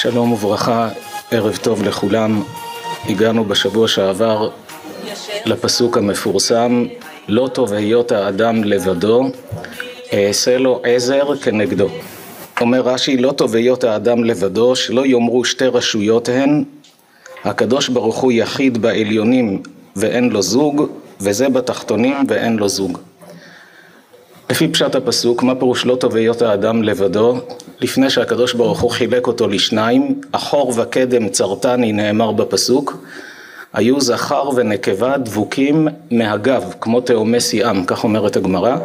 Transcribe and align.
שלום 0.00 0.32
וברכה, 0.32 0.88
ערב 1.30 1.56
טוב 1.56 1.82
לכולם. 1.82 2.42
הגענו 3.08 3.44
בשבוע 3.44 3.88
שעבר 3.88 4.50
לפסוק 5.46 5.96
המפורסם 5.96 6.84
לא 7.28 7.48
טוב 7.52 7.72
היות 7.72 8.12
האדם 8.12 8.64
לבדו, 8.64 9.30
אעשה 10.12 10.58
לו 10.58 10.80
עזר 10.84 11.36
כנגדו. 11.36 11.88
אומר 12.60 12.80
רש"י 12.80 13.16
לא 13.16 13.32
טוב 13.32 13.54
היות 13.54 13.84
האדם 13.84 14.24
לבדו, 14.24 14.76
שלא 14.76 15.06
יאמרו 15.06 15.44
שתי 15.44 15.66
רשויות 15.66 16.28
הן, 16.28 16.64
הקדוש 17.44 17.88
ברוך 17.88 18.16
הוא 18.16 18.32
יחיד 18.32 18.78
בעליונים 18.78 19.62
ואין 19.96 20.28
לו 20.28 20.42
זוג, 20.42 20.90
וזה 21.20 21.48
בתחתונים 21.48 22.16
ואין 22.28 22.56
לו 22.56 22.68
זוג. 22.68 22.98
לפי 24.50 24.68
פשט 24.68 24.94
הפסוק, 24.94 25.42
מה 25.42 25.54
פירוש 25.54 25.86
לא 25.86 25.96
טוב 25.96 26.16
היות 26.16 26.42
האדם 26.42 26.82
לבדו? 26.82 27.36
לפני 27.80 28.10
שהקדוש 28.10 28.54
ברוך 28.54 28.80
הוא 28.80 28.90
חילק 28.90 29.26
אותו 29.26 29.48
לשניים, 29.48 30.20
אחור 30.32 30.72
וקדם 30.76 31.28
צרתני 31.28 31.92
נאמר 31.92 32.32
בפסוק, 32.32 32.96
היו 33.72 34.00
זכר 34.00 34.50
ונקבה 34.56 35.16
דבוקים 35.16 35.88
מהגב, 36.10 36.64
כמו 36.80 37.00
תאומי 37.00 37.40
סיאם, 37.40 37.84
כך 37.84 38.04
אומרת 38.04 38.36
הגמרא, 38.36 38.76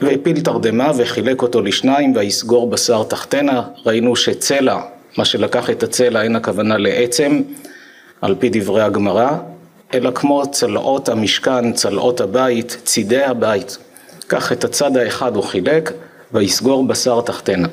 והפיל 0.00 0.40
תרדמה 0.40 0.90
וחילק 0.96 1.42
אותו 1.42 1.62
לשניים 1.62 2.16
ויסגור 2.16 2.70
בשר 2.70 3.02
תחתנה, 3.02 3.62
ראינו 3.86 4.16
שצלע, 4.16 4.80
מה 5.18 5.24
שלקח 5.24 5.70
את 5.70 5.82
הצלע 5.82 6.22
אין 6.22 6.36
הכוונה 6.36 6.78
לעצם, 6.78 7.42
על 8.22 8.34
פי 8.38 8.48
דברי 8.52 8.82
הגמרא, 8.82 9.30
אלא 9.94 10.10
כמו 10.14 10.42
צלעות 10.50 11.08
המשכן, 11.08 11.72
צלעות 11.72 12.20
הבית, 12.20 12.76
צידי 12.84 13.24
הבית. 13.24 13.78
כך 14.28 14.52
את 14.52 14.64
הצד 14.64 14.96
האחד 14.96 15.36
הוא 15.36 15.44
חילק, 15.44 15.92
ויסגור 16.32 16.86
בשר 16.86 17.20
תחתנה. 17.20 17.68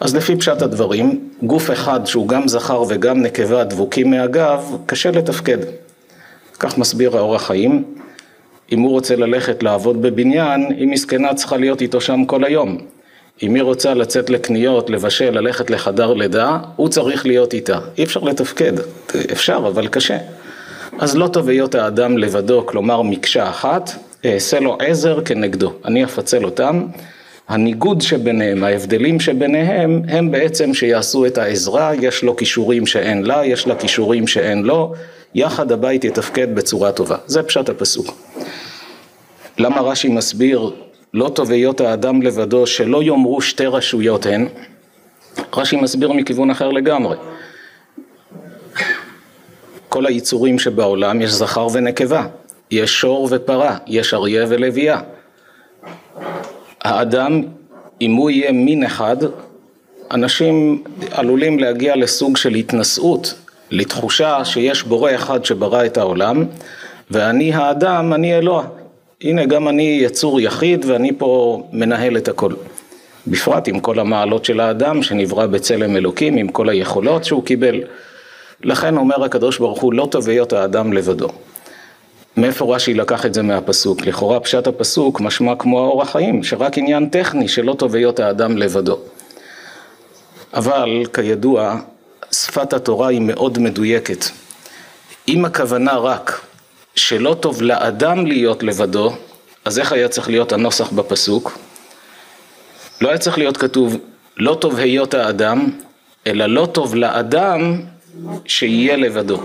אז 0.00 0.16
לפי 0.16 0.36
פשט 0.36 0.62
הדברים, 0.62 1.28
גוף 1.42 1.70
אחד 1.70 2.06
שהוא 2.06 2.28
גם 2.28 2.48
זכר 2.48 2.82
וגם 2.88 3.22
נקבה 3.22 3.64
דבוקים 3.64 4.10
מהגב, 4.10 4.76
קשה 4.86 5.10
לתפקד. 5.10 5.58
כך 6.58 6.78
מסביר 6.78 7.16
האור 7.16 7.36
החיים. 7.36 7.84
אם 8.72 8.80
הוא 8.80 8.90
רוצה 8.90 9.16
ללכת 9.16 9.62
לעבוד 9.62 10.02
בבניין, 10.02 10.66
היא 10.78 10.88
מסכנה 10.88 11.34
צריכה 11.34 11.56
להיות 11.56 11.80
איתו 11.80 12.00
שם 12.00 12.24
כל 12.24 12.44
היום. 12.44 12.78
אם 13.42 13.54
היא 13.54 13.62
רוצה 13.62 13.94
לצאת 13.94 14.30
לקניות, 14.30 14.90
לבשל, 14.90 15.30
ללכת 15.30 15.70
לחדר 15.70 16.14
לידה, 16.14 16.58
הוא 16.76 16.88
צריך 16.88 17.26
להיות 17.26 17.54
איתה. 17.54 17.78
אי 17.98 18.04
אפשר 18.04 18.20
לתפקד. 18.20 18.72
אפשר, 19.32 19.56
אבל 19.56 19.88
קשה. 19.88 20.18
אז 20.98 21.16
לא 21.16 21.28
טוב 21.28 21.48
היות 21.48 21.74
האדם 21.74 22.18
לבדו, 22.18 22.66
כלומר 22.66 23.02
מקשה 23.02 23.48
אחת, 23.48 23.90
אעשה 24.24 24.60
לו 24.60 24.78
עזר 24.80 25.20
כנגדו. 25.24 25.72
אני 25.84 26.04
אפצל 26.04 26.44
אותם. 26.44 26.86
הניגוד 27.48 28.00
שביניהם, 28.00 28.64
ההבדלים 28.64 29.20
שביניהם, 29.20 30.02
הם 30.08 30.30
בעצם 30.30 30.74
שיעשו 30.74 31.26
את 31.26 31.38
העזרה, 31.38 31.94
יש 31.94 32.22
לו 32.22 32.36
כישורים 32.36 32.86
שאין 32.86 33.22
לה, 33.22 33.46
יש 33.46 33.66
לה 33.66 33.76
כישורים 33.76 34.26
שאין 34.26 34.62
לו, 34.62 34.94
יחד 35.34 35.72
הבית 35.72 36.04
יתפקד 36.04 36.54
בצורה 36.54 36.92
טובה. 36.92 37.16
זה 37.26 37.42
פשט 37.42 37.68
הפסוק. 37.68 38.06
למה 39.58 39.80
רש"י 39.80 40.08
מסביר 40.08 40.70
לא 41.14 41.28
טוב 41.34 41.50
היות 41.50 41.80
האדם 41.80 42.22
לבדו 42.22 42.66
שלא 42.66 43.02
יאמרו 43.02 43.40
שתי 43.40 43.66
רשויות 43.66 44.26
הן? 44.26 44.48
רש"י 45.56 45.76
מסביר 45.76 46.12
מכיוון 46.12 46.50
אחר 46.50 46.68
לגמרי. 46.70 47.16
כל 49.88 50.06
היצורים 50.06 50.58
שבעולם 50.58 51.22
יש 51.22 51.30
זכר 51.30 51.66
ונקבה, 51.72 52.26
יש 52.72 53.00
שור 53.00 53.28
ופרה, 53.30 53.76
יש 53.86 54.14
אריה 54.14 54.44
ולוויה. 54.48 55.00
האדם, 56.80 57.42
אם 58.00 58.12
הוא 58.12 58.30
יהיה 58.30 58.52
מין 58.52 58.84
אחד, 58.84 59.16
אנשים 60.10 60.82
עלולים 61.10 61.58
להגיע 61.58 61.96
לסוג 61.96 62.36
של 62.36 62.54
התנשאות, 62.54 63.34
לתחושה 63.70 64.44
שיש 64.44 64.82
בורא 64.82 65.14
אחד 65.14 65.44
שברא 65.44 65.86
את 65.86 65.96
העולם, 65.96 66.44
ואני 67.10 67.52
האדם, 67.54 68.12
אני 68.12 68.38
אלוה. 68.38 68.64
הנה, 69.22 69.46
גם 69.46 69.68
אני 69.68 69.98
יצור 70.02 70.40
יחיד 70.40 70.84
ואני 70.84 71.12
פה 71.18 71.62
מנהל 71.72 72.16
את 72.16 72.28
הכל. 72.28 72.52
בפרט 73.26 73.68
עם 73.68 73.80
כל 73.80 73.98
המעלות 73.98 74.44
של 74.44 74.60
האדם 74.60 75.02
שנברא 75.02 75.46
בצלם 75.46 75.96
אלוקים, 75.96 76.36
עם 76.36 76.48
כל 76.48 76.68
היכולות 76.68 77.24
שהוא 77.24 77.44
קיבל. 77.44 77.80
לכן 78.64 78.96
אומר 78.96 79.24
הקדוש 79.24 79.58
ברוך 79.58 79.80
הוא, 79.80 79.92
לא 79.92 80.08
טוב 80.10 80.28
היות 80.28 80.52
האדם 80.52 80.92
לבדו. 80.92 81.28
מאיפה 82.36 82.76
רש"י 82.76 82.94
לקח 82.94 83.26
את 83.26 83.34
זה 83.34 83.42
מהפסוק? 83.42 84.06
לכאורה 84.06 84.40
פשט 84.40 84.66
הפסוק 84.66 85.20
משמע 85.20 85.56
כמו 85.58 85.80
האור 85.80 86.02
החיים, 86.02 86.44
שרק 86.44 86.78
עניין 86.78 87.08
טכני 87.08 87.48
שלא 87.48 87.74
טוב 87.78 87.94
היות 87.94 88.20
האדם 88.20 88.56
לבדו. 88.56 88.98
אבל 90.54 91.02
כידוע, 91.12 91.76
שפת 92.32 92.72
התורה 92.72 93.08
היא 93.08 93.20
מאוד 93.20 93.58
מדויקת. 93.58 94.24
אם 95.28 95.44
הכוונה 95.44 95.96
רק 95.96 96.40
שלא 96.94 97.36
טוב 97.40 97.62
לאדם 97.62 98.26
להיות 98.26 98.62
לבדו, 98.62 99.12
אז 99.64 99.78
איך 99.78 99.92
היה 99.92 100.08
צריך 100.08 100.28
להיות 100.28 100.52
הנוסח 100.52 100.90
בפסוק? 100.90 101.58
לא 103.00 103.08
היה 103.08 103.18
צריך 103.18 103.38
להיות 103.38 103.56
כתוב 103.56 103.96
לא 104.36 104.54
טוב 104.60 104.76
היות 104.76 105.14
האדם, 105.14 105.70
אלא 106.26 106.46
לא 106.46 106.66
טוב 106.72 106.94
לאדם 106.94 107.80
שיהיה 108.44 108.96
לבדו. 108.96 109.40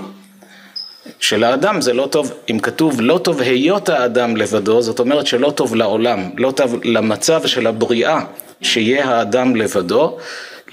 שלאדם 1.19 1.81
זה 1.81 1.93
לא 1.93 2.07
טוב, 2.11 2.33
אם 2.51 2.59
כתוב 2.59 3.01
לא 3.01 3.17
טוב 3.17 3.41
היות 3.41 3.89
האדם 3.89 4.37
לבדו, 4.37 4.81
זאת 4.81 4.99
אומרת 4.99 5.27
שלא 5.27 5.51
טוב 5.51 5.75
לעולם, 5.75 6.29
לא 6.37 6.51
טוב 6.51 6.79
למצב 6.83 7.45
של 7.45 7.67
הבריאה 7.67 8.19
שיהיה 8.61 9.05
האדם 9.05 9.55
לבדו. 9.55 10.17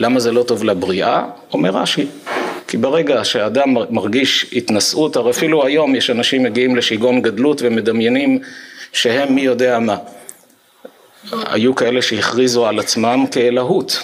למה 0.00 0.20
זה 0.20 0.32
לא 0.32 0.42
טוב 0.42 0.64
לבריאה? 0.64 1.24
אומר 1.52 1.70
רש"י, 1.70 2.06
כי 2.68 2.76
ברגע 2.76 3.24
שאדם 3.24 3.74
מרגיש 3.90 4.46
התנשאות, 4.52 5.16
הרי 5.16 5.30
אפילו 5.30 5.66
היום 5.66 5.94
יש 5.94 6.10
אנשים 6.10 6.42
מגיעים 6.42 6.76
לשיגעון 6.76 7.22
גדלות 7.22 7.62
ומדמיינים 7.62 8.38
שהם 8.92 9.34
מי 9.34 9.40
יודע 9.40 9.78
מה. 9.78 9.96
היו 11.32 11.74
כאלה 11.74 12.02
שהכריזו 12.02 12.66
על 12.66 12.78
עצמם 12.78 13.24
כאלהות. 13.30 14.02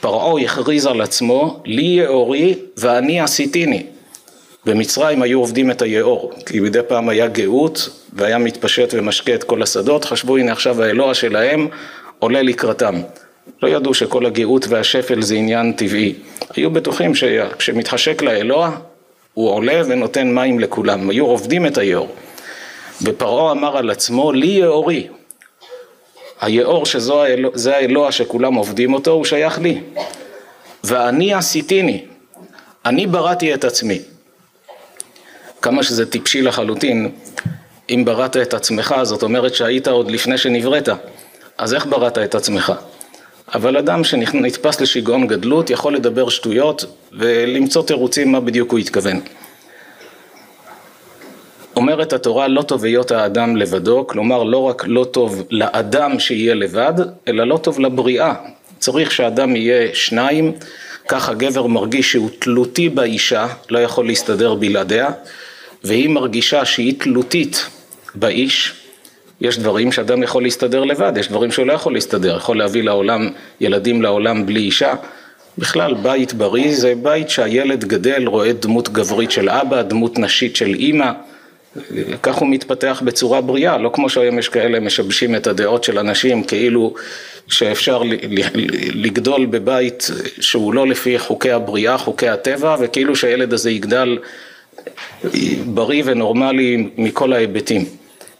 פרעה 0.00 0.42
הכריז 0.42 0.86
על 0.86 1.00
עצמו, 1.00 1.60
לי 1.64 1.82
יאורי 1.82 2.54
ואני 2.76 3.20
עשיתיני. 3.20 3.86
במצרים 4.66 5.22
היו 5.22 5.38
עובדים 5.40 5.70
את 5.70 5.82
היאור, 5.82 6.32
כי 6.46 6.60
מדי 6.60 6.80
פעם 6.88 7.08
היה 7.08 7.28
גאות 7.28 7.88
והיה 8.12 8.38
מתפשט 8.38 8.94
ומשקה 8.94 9.34
את 9.34 9.44
כל 9.44 9.62
השדות, 9.62 10.04
חשבו 10.04 10.36
הנה 10.36 10.52
עכשיו 10.52 10.82
האלוה 10.82 11.14
שלהם 11.14 11.68
עולה 12.18 12.42
לקראתם. 12.42 12.94
לא 13.62 13.68
ידעו 13.68 13.94
שכל 13.94 14.26
הגאות 14.26 14.66
והשפל 14.68 15.22
זה 15.22 15.34
עניין 15.34 15.72
טבעי. 15.72 16.14
היו 16.56 16.70
בטוחים 16.70 17.14
שכשמתחשק 17.14 18.22
לאלוה, 18.22 18.76
הוא 19.34 19.50
עולה 19.50 19.82
ונותן 19.86 20.34
מים 20.34 20.58
לכולם. 20.58 21.10
היו 21.10 21.26
עובדים 21.26 21.66
את 21.66 21.78
היאור. 21.78 22.08
ופרעה 23.02 23.52
אמר 23.52 23.76
על 23.76 23.90
עצמו, 23.90 24.32
לי 24.32 24.46
יאורי. 24.46 25.08
היאור 26.40 26.86
שזה 26.86 27.76
האלוה 27.76 28.12
שכולם 28.12 28.54
עובדים 28.54 28.94
אותו, 28.94 29.10
הוא 29.10 29.24
שייך 29.24 29.58
לי. 29.58 29.80
ואני 30.84 31.34
עשיתיני. 31.34 32.04
אני 32.84 33.06
בראתי 33.06 33.54
את 33.54 33.64
עצמי. 33.64 34.00
כמה 35.64 35.82
שזה 35.82 36.06
טיפשי 36.06 36.42
לחלוטין, 36.42 37.10
אם 37.90 38.02
בראת 38.04 38.36
את 38.36 38.54
עצמך, 38.54 38.94
זאת 39.02 39.22
אומרת 39.22 39.54
שהיית 39.54 39.88
עוד 39.88 40.10
לפני 40.10 40.38
שנבראת. 40.38 40.88
אז 41.58 41.74
איך 41.74 41.86
בראת 41.86 42.18
את 42.18 42.34
עצמך? 42.34 42.72
אבל 43.54 43.76
אדם 43.76 44.04
שנתפס 44.04 44.80
לשיגעון 44.80 45.26
גדלות 45.26 45.70
יכול 45.70 45.94
לדבר 45.94 46.28
שטויות 46.28 46.84
ולמצוא 47.12 47.82
תירוצים 47.82 48.32
מה 48.32 48.40
בדיוק 48.40 48.70
הוא 48.70 48.78
התכוון. 48.78 49.20
אומרת 51.76 52.12
התורה 52.12 52.48
לא 52.48 52.62
טוב 52.62 52.84
היות 52.84 53.10
האדם 53.10 53.56
לבדו, 53.56 54.06
כלומר 54.06 54.42
לא 54.42 54.58
רק 54.58 54.84
לא 54.86 55.04
טוב 55.04 55.42
לאדם 55.50 56.18
שיהיה 56.20 56.54
לבד, 56.54 56.94
אלא 57.28 57.44
לא 57.44 57.56
טוב 57.56 57.80
לבריאה. 57.80 58.34
צריך 58.78 59.12
שאדם 59.12 59.56
יהיה 59.56 59.94
שניים, 59.94 60.52
כך 61.08 61.28
הגבר 61.28 61.66
מרגיש 61.66 62.12
שהוא 62.12 62.30
תלותי 62.38 62.88
באישה, 62.88 63.46
לא 63.70 63.78
יכול 63.78 64.06
להסתדר 64.06 64.54
בלעדיה, 64.54 65.08
והיא 65.84 66.08
מרגישה 66.08 66.64
שהיא 66.64 66.94
תלותית 66.98 67.66
באיש, 68.14 68.72
יש 69.40 69.58
דברים 69.58 69.92
שאדם 69.92 70.22
יכול 70.22 70.42
להסתדר 70.42 70.84
לבד, 70.84 71.12
יש 71.16 71.28
דברים 71.28 71.50
שהוא 71.50 71.66
לא 71.66 71.72
יכול 71.72 71.94
להסתדר, 71.94 72.36
יכול 72.36 72.58
להביא 72.58 72.82
לעולם, 72.82 73.30
ילדים 73.60 74.02
לעולם 74.02 74.46
בלי 74.46 74.60
אישה. 74.60 74.94
בכלל 75.58 75.94
בית 75.94 76.32
בריא 76.32 76.74
זה 76.74 76.94
בית 77.02 77.30
שהילד 77.30 77.84
גדל, 77.84 78.26
רואה 78.26 78.52
דמות 78.52 78.88
גברית 78.88 79.30
של 79.30 79.48
אבא, 79.48 79.82
דמות 79.82 80.18
נשית 80.18 80.56
של 80.56 80.74
אימא, 80.74 81.10
כך 82.22 82.34
הוא 82.34 82.48
מתפתח 82.48 83.02
בצורה 83.04 83.40
בריאה, 83.40 83.78
לא 83.78 83.90
כמו 83.94 84.08
שהיום 84.08 84.38
יש 84.38 84.48
כאלה 84.48 84.80
משבשים 84.80 85.34
את 85.34 85.46
הדעות 85.46 85.84
של 85.84 85.98
אנשים 85.98 86.44
כאילו 86.44 86.94
שאפשר 87.48 88.02
לגדול 88.94 89.46
בבית 89.46 90.10
שהוא 90.40 90.74
לא 90.74 90.86
לפי 90.86 91.18
חוקי 91.18 91.50
הבריאה, 91.50 91.98
חוקי 91.98 92.28
הטבע, 92.28 92.76
וכאילו 92.80 93.16
שהילד 93.16 93.52
הזה 93.52 93.70
יגדל 93.70 94.18
בריא 95.66 96.02
ונורמלי 96.06 96.88
מכל 96.98 97.32
ההיבטים. 97.32 97.84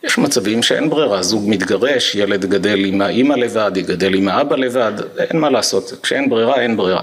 יש 0.05 0.19
מצבים 0.19 0.63
שאין 0.63 0.91
ברירה, 0.91 1.23
זוג 1.23 1.45
מתגרש, 1.47 2.15
ילד 2.15 2.45
גדל 2.45 2.85
עם 2.85 3.01
האימא 3.01 3.35
לבד, 3.35 3.73
יגדל 3.77 4.15
עם 4.15 4.29
האבא 4.29 4.57
לבד, 4.57 4.93
אין 5.19 5.41
מה 5.41 5.51
לעשות, 5.51 5.93
כשאין 6.03 6.31
ברירה 6.31 6.61
אין 6.61 6.77
ברירה. 6.77 7.03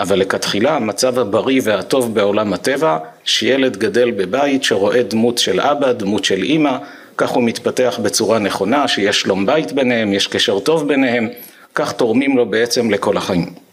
אבל 0.00 0.18
לכתחילה 0.18 0.76
המצב 0.76 1.18
הבריא 1.18 1.60
והטוב 1.64 2.14
בעולם 2.14 2.52
הטבע, 2.52 2.98
שילד 3.24 3.76
גדל 3.76 4.10
בבית 4.10 4.64
שרואה 4.64 5.02
דמות 5.02 5.38
של 5.38 5.60
אבא, 5.60 5.92
דמות 5.92 6.24
של 6.24 6.42
אימא, 6.42 6.76
כך 7.16 7.30
הוא 7.30 7.42
מתפתח 7.44 8.00
בצורה 8.02 8.38
נכונה, 8.38 8.88
שיש 8.88 9.20
שלום 9.20 9.46
בית 9.46 9.72
ביניהם, 9.72 10.12
יש 10.12 10.26
קשר 10.26 10.58
טוב 10.58 10.88
ביניהם, 10.88 11.28
כך 11.74 11.92
תורמים 11.92 12.36
לו 12.36 12.46
בעצם 12.46 12.90
לכל 12.90 13.16
החיים. 13.16 13.67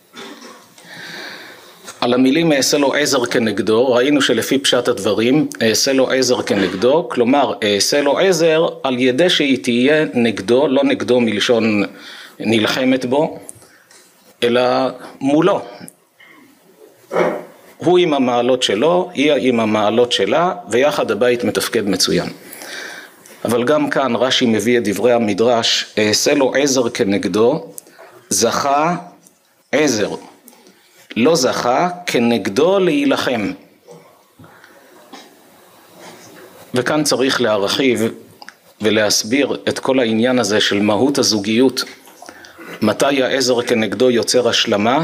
על 2.05 2.13
המילים 2.13 2.51
אעשה 2.51 2.77
לו 2.77 2.93
עזר 2.93 3.25
כנגדו, 3.25 3.93
ראינו 3.93 4.21
שלפי 4.21 4.57
פשט 4.57 4.87
הדברים, 4.87 5.47
אעשה 5.61 5.93
לו 5.93 6.11
עזר 6.11 6.41
כנגדו, 6.41 7.09
כלומר 7.09 7.53
אעשה 7.63 8.01
לו 8.01 8.19
עזר 8.19 8.67
על 8.83 8.99
ידי 8.99 9.29
שהיא 9.29 9.63
תהיה 9.63 10.05
נגדו, 10.13 10.67
לא 10.67 10.83
נגדו 10.83 11.19
מלשון 11.19 11.83
נלחמת 12.39 13.05
בו, 13.05 13.39
אלא 14.43 14.61
מולו. 15.21 15.61
הוא 17.77 17.97
עם 17.97 18.13
המעלות 18.13 18.63
שלו, 18.63 19.09
היא 19.13 19.33
עם 19.39 19.59
המעלות 19.59 20.11
שלה, 20.11 20.53
ויחד 20.69 21.11
הבית 21.11 21.43
מתפקד 21.43 21.89
מצוין. 21.89 22.27
אבל 23.45 23.63
גם 23.63 23.89
כאן 23.89 24.15
רש"י 24.15 24.45
מביא 24.45 24.77
את 24.77 24.83
דברי 24.83 25.13
המדרש, 25.13 25.85
אעשה 25.97 26.33
לו 26.33 26.53
עזר 26.55 26.89
כנגדו, 26.89 27.65
זכה 28.29 28.95
עזר. 29.71 30.15
לא 31.15 31.35
זכה 31.35 31.89
כנגדו 32.05 32.79
להילחם. 32.79 33.51
וכאן 36.73 37.03
צריך 37.03 37.41
להרחיב 37.41 38.03
ולהסביר 38.81 39.57
את 39.69 39.79
כל 39.79 39.99
העניין 39.99 40.39
הזה 40.39 40.61
של 40.61 40.81
מהות 40.81 41.17
הזוגיות. 41.17 41.83
מתי 42.81 43.23
העזר 43.23 43.61
כנגדו 43.61 44.11
יוצר 44.11 44.49
השלמה 44.49 45.03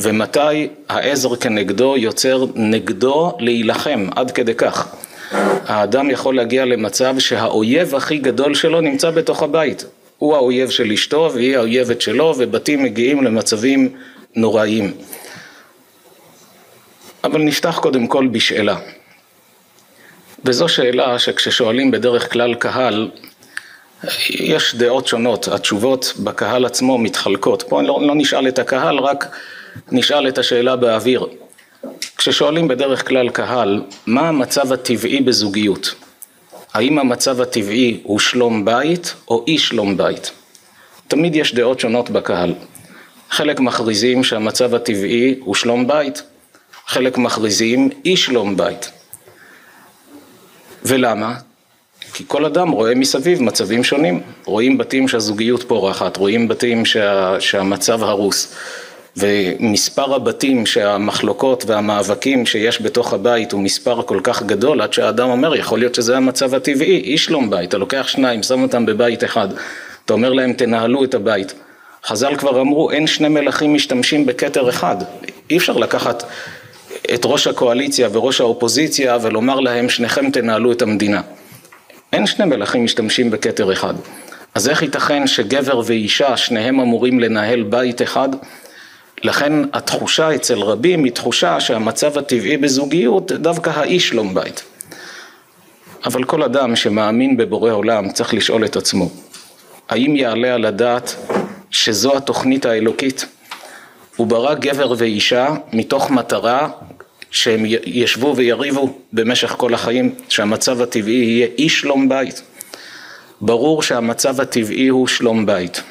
ומתי 0.00 0.68
העזר 0.88 1.36
כנגדו 1.36 1.96
יוצר 1.96 2.44
נגדו 2.54 3.32
להילחם, 3.38 4.08
עד 4.16 4.30
כדי 4.30 4.54
כך. 4.54 4.94
האדם 5.66 6.10
יכול 6.10 6.36
להגיע 6.36 6.64
למצב 6.64 7.18
שהאויב 7.18 7.94
הכי 7.94 8.18
גדול 8.18 8.54
שלו 8.54 8.80
נמצא 8.80 9.10
בתוך 9.10 9.42
הבית. 9.42 9.84
הוא 10.18 10.36
האויב 10.36 10.70
של 10.70 10.92
אשתו 10.92 11.30
והיא 11.34 11.56
האויבת 11.56 12.00
שלו 12.00 12.34
ובתים 12.38 12.82
מגיעים 12.82 13.24
למצבים 13.24 13.92
נוראיים. 14.36 14.92
אבל 17.24 17.42
נפתח 17.42 17.78
קודם 17.82 18.06
כל 18.06 18.26
בשאלה. 18.26 18.76
וזו 20.44 20.68
שאלה 20.68 21.18
שכששואלים 21.18 21.90
בדרך 21.90 22.32
כלל 22.32 22.54
קהל, 22.54 23.10
יש 24.30 24.74
דעות 24.74 25.06
שונות, 25.06 25.48
התשובות 25.48 26.12
בקהל 26.18 26.64
עצמו 26.64 26.98
מתחלקות. 26.98 27.62
פה 27.68 27.82
לא, 27.82 28.00
לא 28.06 28.14
נשאל 28.14 28.48
את 28.48 28.58
הקהל, 28.58 28.98
רק 28.98 29.36
נשאל 29.92 30.28
את 30.28 30.38
השאלה 30.38 30.76
באוויר. 30.76 31.26
כששואלים 32.16 32.68
בדרך 32.68 33.08
כלל 33.08 33.28
קהל, 33.30 33.82
מה 34.06 34.28
המצב 34.28 34.72
הטבעי 34.72 35.20
בזוגיות? 35.20 35.94
האם 36.74 36.98
המצב 36.98 37.40
הטבעי 37.40 38.00
הוא 38.02 38.18
שלום 38.18 38.64
בית 38.64 39.14
או 39.28 39.44
אי 39.46 39.58
שלום 39.58 39.96
בית? 39.96 40.30
תמיד 41.08 41.36
יש 41.36 41.54
דעות 41.54 41.80
שונות 41.80 42.10
בקהל. 42.10 42.54
חלק 43.30 43.60
מכריזים 43.60 44.24
שהמצב 44.24 44.74
הטבעי 44.74 45.34
הוא 45.40 45.54
שלום 45.54 45.86
בית, 45.86 46.22
חלק 46.86 47.18
מכריזים 47.18 47.90
אי 48.04 48.16
שלום 48.16 48.56
בית. 48.56 48.90
ולמה? 50.84 51.34
כי 52.12 52.24
כל 52.26 52.44
אדם 52.44 52.70
רואה 52.70 52.94
מסביב 52.94 53.42
מצבים 53.42 53.84
שונים, 53.84 54.20
רואים 54.44 54.78
בתים 54.78 55.08
שהזוגיות 55.08 55.62
פורחת, 55.62 56.16
רואים 56.16 56.48
בתים 56.48 56.84
שה, 56.84 57.40
שהמצב 57.40 58.02
הרוס, 58.02 58.54
ומספר 59.16 60.14
הבתים 60.14 60.66
שהמחלוקות 60.66 61.64
והמאבקים 61.66 62.46
שיש 62.46 62.82
בתוך 62.82 63.12
הבית 63.12 63.52
הוא 63.52 63.60
מספר 63.60 64.02
כל 64.02 64.20
כך 64.22 64.42
גדול 64.42 64.80
עד 64.80 64.92
שהאדם 64.92 65.30
אומר 65.30 65.54
יכול 65.56 65.78
להיות 65.78 65.94
שזה 65.94 66.16
המצב 66.16 66.54
הטבעי, 66.54 67.00
אי 67.00 67.18
שלום 67.18 67.50
בית, 67.50 67.68
אתה 67.68 67.78
לוקח 67.78 68.08
שניים, 68.08 68.42
שם 68.42 68.62
אותם 68.62 68.86
בבית 68.86 69.24
אחד, 69.24 69.48
אתה 70.04 70.12
אומר 70.12 70.32
להם 70.32 70.52
תנהלו 70.52 71.04
את 71.04 71.14
הבית 71.14 71.54
חז"ל 72.04 72.36
כבר 72.36 72.60
אמרו 72.60 72.90
אין 72.90 73.06
שני 73.06 73.28
מלכים 73.28 73.74
משתמשים 73.74 74.26
בכתר 74.26 74.68
אחד, 74.68 74.96
אי 75.50 75.56
אפשר 75.56 75.76
לקחת 75.76 76.22
את 77.14 77.20
ראש 77.24 77.46
הקואליציה 77.46 78.08
וראש 78.12 78.40
האופוזיציה 78.40 79.18
ולומר 79.22 79.60
להם 79.60 79.88
שניכם 79.88 80.30
תנהלו 80.30 80.72
את 80.72 80.82
המדינה. 80.82 81.20
אין 82.12 82.26
שני 82.26 82.44
מלכים 82.44 82.84
משתמשים 82.84 83.30
בכתר 83.30 83.72
אחד. 83.72 83.94
אז 84.54 84.68
איך 84.68 84.82
ייתכן 84.82 85.26
שגבר 85.26 85.80
ואישה 85.84 86.36
שניהם 86.36 86.80
אמורים 86.80 87.20
לנהל 87.20 87.62
בית 87.62 88.02
אחד? 88.02 88.28
לכן 89.24 89.52
התחושה 89.72 90.34
אצל 90.34 90.58
רבים 90.58 91.04
היא 91.04 91.12
תחושה 91.12 91.60
שהמצב 91.60 92.18
הטבעי 92.18 92.56
בזוגיות 92.56 93.32
דווקא 93.32 93.70
האיש 93.70 94.08
שלום 94.08 94.34
בית. 94.34 94.62
אבל 96.04 96.24
כל 96.24 96.42
אדם 96.42 96.76
שמאמין 96.76 97.36
בבורא 97.36 97.72
עולם 97.72 98.08
צריך 98.12 98.34
לשאול 98.34 98.64
את 98.64 98.76
עצמו, 98.76 99.10
האם 99.88 100.16
יעלה 100.16 100.54
על 100.54 100.64
הדעת 100.64 101.16
שזו 101.70 102.16
התוכנית 102.16 102.66
האלוקית. 102.66 103.26
הוא 104.16 104.26
ברא 104.26 104.54
גבר 104.54 104.94
ואישה 104.98 105.48
מתוך 105.72 106.10
מטרה 106.10 106.68
שהם 107.30 107.62
ישבו 107.86 108.36
ויריבו 108.36 108.98
במשך 109.12 109.48
כל 109.48 109.74
החיים, 109.74 110.14
שהמצב 110.28 110.82
הטבעי 110.82 111.14
יהיה 111.14 111.46
אי 111.58 111.68
שלום 111.68 112.08
בית. 112.08 112.42
ברור 113.40 113.82
שהמצב 113.82 114.40
הטבעי 114.40 114.88
הוא 114.88 115.06
שלום 115.06 115.46
בית. 115.46 115.82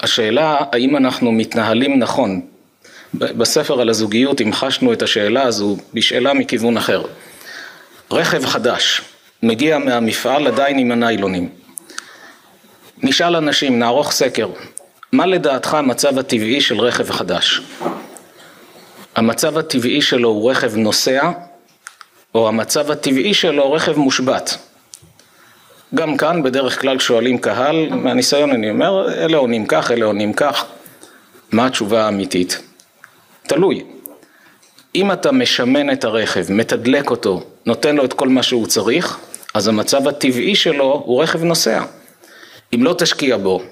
השאלה 0.00 0.58
האם 0.72 0.96
אנחנו 0.96 1.32
מתנהלים 1.32 1.98
נכון. 1.98 2.40
בספר 3.14 3.80
על 3.80 3.88
הזוגיות 3.88 4.40
המחשנו 4.40 4.92
את 4.92 5.02
השאלה 5.02 5.42
הזו 5.42 5.76
בשאלה 5.94 6.34
מכיוון 6.34 6.76
אחר. 6.76 7.02
רכב 8.10 8.46
חדש 8.46 9.02
מגיע 9.42 9.78
מהמפעל 9.78 10.46
עדיין 10.46 10.78
עם 10.78 10.92
הניילונים. 10.92 11.48
נשאל 13.02 13.36
אנשים, 13.36 13.78
נערוך 13.78 14.12
סקר, 14.12 14.48
מה 15.12 15.26
לדעתך 15.26 15.74
המצב 15.74 16.18
הטבעי 16.18 16.60
של 16.60 16.80
רכב 16.80 17.10
חדש? 17.10 17.60
המצב 19.16 19.58
הטבעי 19.58 20.02
שלו 20.02 20.28
הוא 20.28 20.50
רכב 20.50 20.76
נוסע, 20.76 21.30
או 22.34 22.48
המצב 22.48 22.90
הטבעי 22.90 23.34
שלו 23.34 23.72
רכב 23.72 23.98
מושבת? 23.98 24.58
גם 25.94 26.16
כאן 26.16 26.42
בדרך 26.42 26.80
כלל 26.80 26.98
שואלים 26.98 27.38
קהל, 27.38 27.88
מהניסיון 27.88 28.50
אני 28.50 28.70
אומר, 28.70 29.12
אלה 29.24 29.36
עונים 29.36 29.66
כך, 29.66 29.90
אלה 29.90 30.04
עונים 30.04 30.32
כך. 30.32 30.64
מה 31.52 31.66
התשובה 31.66 32.04
האמיתית? 32.04 32.62
תלוי. 33.42 33.84
אם 34.94 35.12
אתה 35.12 35.32
משמן 35.32 35.92
את 35.92 36.04
הרכב, 36.04 36.52
מתדלק 36.52 37.10
אותו, 37.10 37.42
נותן 37.66 37.96
לו 37.96 38.04
את 38.04 38.12
כל 38.12 38.28
מה 38.28 38.42
שהוא 38.42 38.66
צריך, 38.66 39.18
אז 39.54 39.68
המצב 39.68 40.08
הטבעי 40.08 40.54
שלו 40.54 41.02
הוא 41.06 41.22
רכב 41.22 41.44
נוסע. 41.44 41.82
אם 42.74 42.84
לא 42.84 42.94
תשקיע 42.98 43.36
בו, 43.36 43.62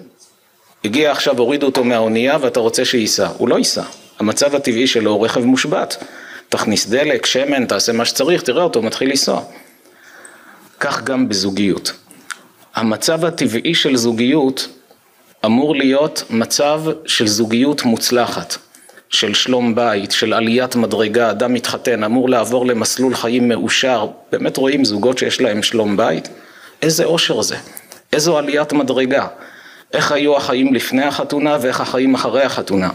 הגיע 0.85 1.13
עכשיו, 1.13 1.39
הורידו 1.39 1.67
אותו 1.67 1.85
מהאונייה 1.85 2.37
ואתה 2.41 2.61
רוצה 2.61 2.85
שייסע, 2.85 3.29
הוא 3.39 3.49
לא 3.49 3.59
ייסע. 3.59 3.83
המצב 4.19 4.55
הטבעי 4.55 4.87
שלו 4.87 5.11
הוא 5.11 5.25
רכב 5.25 5.45
מושבת. 5.45 6.05
תכניס 6.49 6.87
דלק, 6.87 7.27
שמן, 7.27 7.67
תעשה 7.67 7.93
מה 7.93 8.05
שצריך, 8.05 8.43
תראה 8.43 8.63
אותו, 8.63 8.83
מתחיל 8.83 9.11
לנסוע. 9.11 9.43
כך 10.81 11.05
גם 11.05 11.29
בזוגיות. 11.29 11.93
המצב 12.75 13.25
הטבעי 13.25 13.75
של 13.75 13.97
זוגיות 13.97 14.69
אמור 15.45 15.77
להיות 15.77 16.23
מצב 16.31 16.83
של 17.07 17.27
זוגיות 17.27 17.83
מוצלחת, 17.83 18.57
של 19.09 19.35
שלום 19.35 19.75
בית, 19.75 20.13
של 20.13 20.33
עליית 20.33 20.77
מדרגה, 20.77 21.31
אדם 21.31 21.55
מתחתן, 21.55 22.05
אמור 22.05 22.29
לעבור 22.29 22.67
למסלול 22.67 23.15
חיים 23.15 23.49
מאושר, 23.49 24.07
באמת 24.33 24.57
רואים 24.57 24.85
זוגות 24.85 25.19
שיש 25.19 25.41
להם 25.41 25.63
שלום 25.63 25.97
בית? 25.97 26.29
איזה 26.83 27.05
אושר 27.05 27.43
זה. 27.43 27.57
איזו 28.13 28.39
עליית 28.39 28.73
מדרגה, 28.73 29.27
איך 29.93 30.13
היו 30.13 30.37
החיים 30.37 30.75
לפני 30.75 31.05
החתונה 31.05 31.59
ואיך 31.61 31.81
החיים 31.81 32.15
אחרי 32.15 32.43
החתונה. 32.43 32.91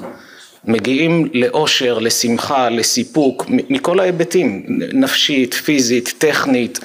מגיעים 0.66 1.30
לאושר, 1.34 2.00
לשמחה, 2.00 2.70
לסיפוק, 2.70 3.46
מכל 3.50 4.00
ההיבטים, 4.00 4.66
נפשית, 4.94 5.54
פיזית, 5.54 6.14
טכנית, 6.18 6.80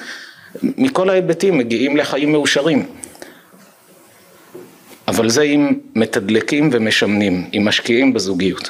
מכל 0.63 1.09
ההיבטים 1.09 1.57
מגיעים 1.57 1.97
לחיים 1.97 2.31
מאושרים. 2.31 2.85
אבל 5.07 5.29
זה 5.29 5.41
אם 5.41 5.73
מתדלקים 5.95 6.69
ומשמנים, 6.73 7.49
אם 7.57 7.65
משקיעים 7.65 8.13
בזוגיות. 8.13 8.69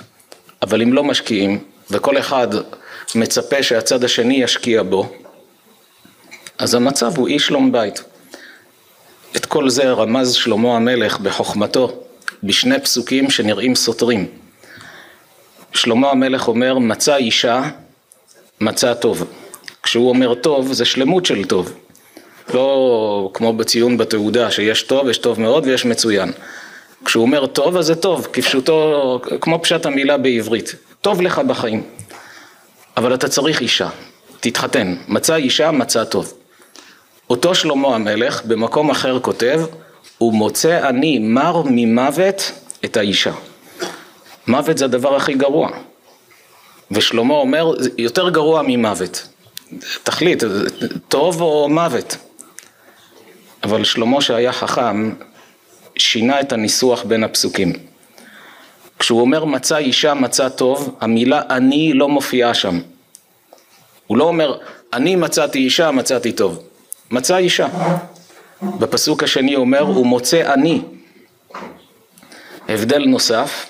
אבל 0.61 0.81
אם 0.81 0.93
לא 0.93 1.03
משקיעים, 1.03 1.59
וכל 1.91 2.17
אחד 2.17 2.47
מצפה 3.15 3.63
שהצד 3.63 4.03
השני 4.03 4.43
ישקיע 4.43 4.83
בו, 4.83 5.13
אז 6.57 6.73
המצב 6.73 7.17
הוא 7.17 7.27
אי 7.27 7.39
שלום 7.39 7.71
בית. 7.71 8.03
את 9.36 9.46
כל 9.46 9.69
זה 9.69 9.91
רמז 9.91 10.34
שלמה 10.34 10.75
המלך 10.75 11.19
בחוכמתו 11.19 12.03
בשני 12.43 12.79
פסוקים 12.79 13.29
שנראים 13.29 13.75
סותרים. 13.75 14.27
שלמה 15.74 16.12
המלך 16.12 16.48
אומר 16.48 16.77
מצא 16.77 17.15
אישה 17.15 17.62
מצא 18.62 18.93
טוב. 18.93 19.27
כשהוא 19.84 20.10
אומר 20.10 20.36
טוב 20.36 20.74
זה 20.74 20.86
שלמות 20.86 21.25
של 21.25 21.46
טוב. 21.46 21.74
לא 22.53 23.31
כמו 23.34 23.53
בציון 23.53 23.98
בתעודה 23.98 24.51
שיש 24.51 24.84
טוב, 24.84 25.10
יש 25.10 25.17
טוב 25.17 25.41
מאוד 25.41 25.65
ויש 25.65 25.86
מצוין. 25.86 26.31
כשהוא 27.05 27.22
אומר 27.22 27.46
טוב 27.46 27.77
אז 27.77 27.86
זה 27.86 27.96
טוב, 27.96 28.27
כפשוטו, 28.34 29.19
כמו 29.41 29.60
פשט 29.62 29.86
המילה 29.86 30.17
בעברית, 30.17 30.75
טוב 31.01 31.22
לך 31.22 31.39
בחיים. 31.39 31.84
אבל 32.98 33.13
אתה 33.13 33.27
צריך 33.27 33.62
אישה, 33.62 33.89
תתחתן, 34.39 34.96
מצא 35.07 35.36
אישה 35.36 35.72
מצא 35.72 36.03
טוב. 36.03 36.34
אותו 37.29 37.55
שלמה 37.55 37.96
המלך 37.96 38.46
במקום 38.46 38.89
אחר 38.89 39.19
כותב, 39.19 39.62
הוא 40.17 40.34
מוצא 40.34 40.89
אני 40.89 41.19
מר 41.19 41.62
ממוות 41.65 42.51
את 42.86 42.98
האישה. 42.98 43.34
מוות 44.48 44.77
זה 44.77 44.86
הדבר 44.86 45.15
הכי 45.15 45.34
גרוע. 45.34 45.69
ושלמה 46.91 47.34
אומר, 47.34 47.74
יותר 47.98 48.29
גרוע 48.29 48.62
ממוות. 48.67 49.27
תחליט, 50.03 50.43
טוב 51.07 51.41
או 51.41 51.69
מוות. 51.69 52.17
אבל 53.63 53.84
שלמה 53.84 54.22
שהיה 54.22 54.51
חכם, 54.51 55.13
שינה 55.98 56.39
את 56.39 56.51
הניסוח 56.51 57.03
בין 57.03 57.24
הפסוקים. 57.24 57.74
כשהוא 59.00 59.22
אומר 59.22 59.46
מצא 59.46 59.77
אישה 59.77 60.13
מצא 60.13 60.50
טוב, 60.50 60.96
המילה 61.01 61.41
אני 61.50 61.93
לא 61.93 62.10
מופיעה 62.10 62.53
שם. 62.53 62.79
הוא 64.07 64.17
לא 64.17 64.24
אומר 64.24 64.57
אני 64.93 65.15
מצאתי 65.15 65.60
אישה 65.60 65.91
מצאתי 65.91 66.31
טוב. 66.31 66.66
מצא 67.11 67.37
אישה. 67.37 67.67
בפסוק 68.61 69.23
השני 69.23 69.55
אומר 69.55 69.81
הוא 69.81 70.05
מוצא 70.07 70.53
אני. 70.53 70.81
הבדל 72.69 73.05
נוסף, 73.05 73.65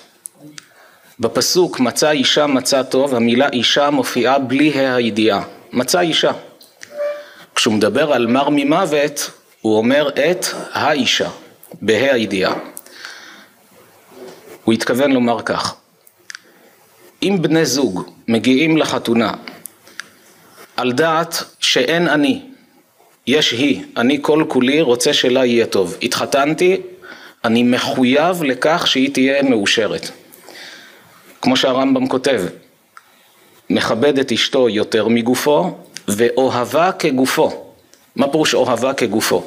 בפסוק 1.20 1.80
מצא 1.80 2.10
אישה 2.10 2.46
מצא 2.46 2.82
טוב, 2.82 3.14
המילה 3.14 3.48
אישה 3.52 3.90
מופיעה 3.90 4.38
בלי 4.38 4.70
הידיעה. 4.70 5.42
מצא 5.72 6.00
אישה. 6.00 6.32
כשהוא 7.54 7.74
מדבר 7.74 8.12
על 8.12 8.26
מר 8.26 8.48
ממוות, 8.48 9.30
הוא 9.60 9.78
אומר 9.78 10.08
את 10.08 10.46
האישה, 10.72 11.30
בה"א 11.82 12.12
הידיעה. 12.12 12.54
הוא 14.64 14.74
התכוון 14.74 15.12
לומר 15.12 15.42
כך: 15.42 15.74
אם 17.22 17.36
בני 17.40 17.66
זוג 17.66 18.10
מגיעים 18.28 18.76
לחתונה 18.76 19.32
על 20.76 20.92
דעת 20.92 21.42
שאין 21.60 22.08
אני, 22.08 22.47
יש 23.28 23.52
היא, 23.52 23.82
אני 23.96 24.18
כל 24.22 24.44
כולי 24.48 24.80
רוצה 24.80 25.12
שלה 25.12 25.44
יהיה 25.44 25.66
טוב. 25.66 25.96
התחתנתי, 26.02 26.80
אני 27.44 27.62
מחויב 27.62 28.42
לכך 28.42 28.86
שהיא 28.86 29.10
תהיה 29.14 29.42
מאושרת. 29.42 30.10
כמו 31.42 31.56
שהרמב"ם 31.56 32.06
כותב, 32.06 32.42
מכבד 33.70 34.18
את 34.18 34.32
אשתו 34.32 34.68
יותר 34.68 35.08
מגופו 35.08 35.70
ואוהבה 36.08 36.92
כגופו. 36.92 37.64
מה 38.16 38.28
פירוש 38.28 38.54
אוהבה 38.54 38.94
כגופו? 38.94 39.44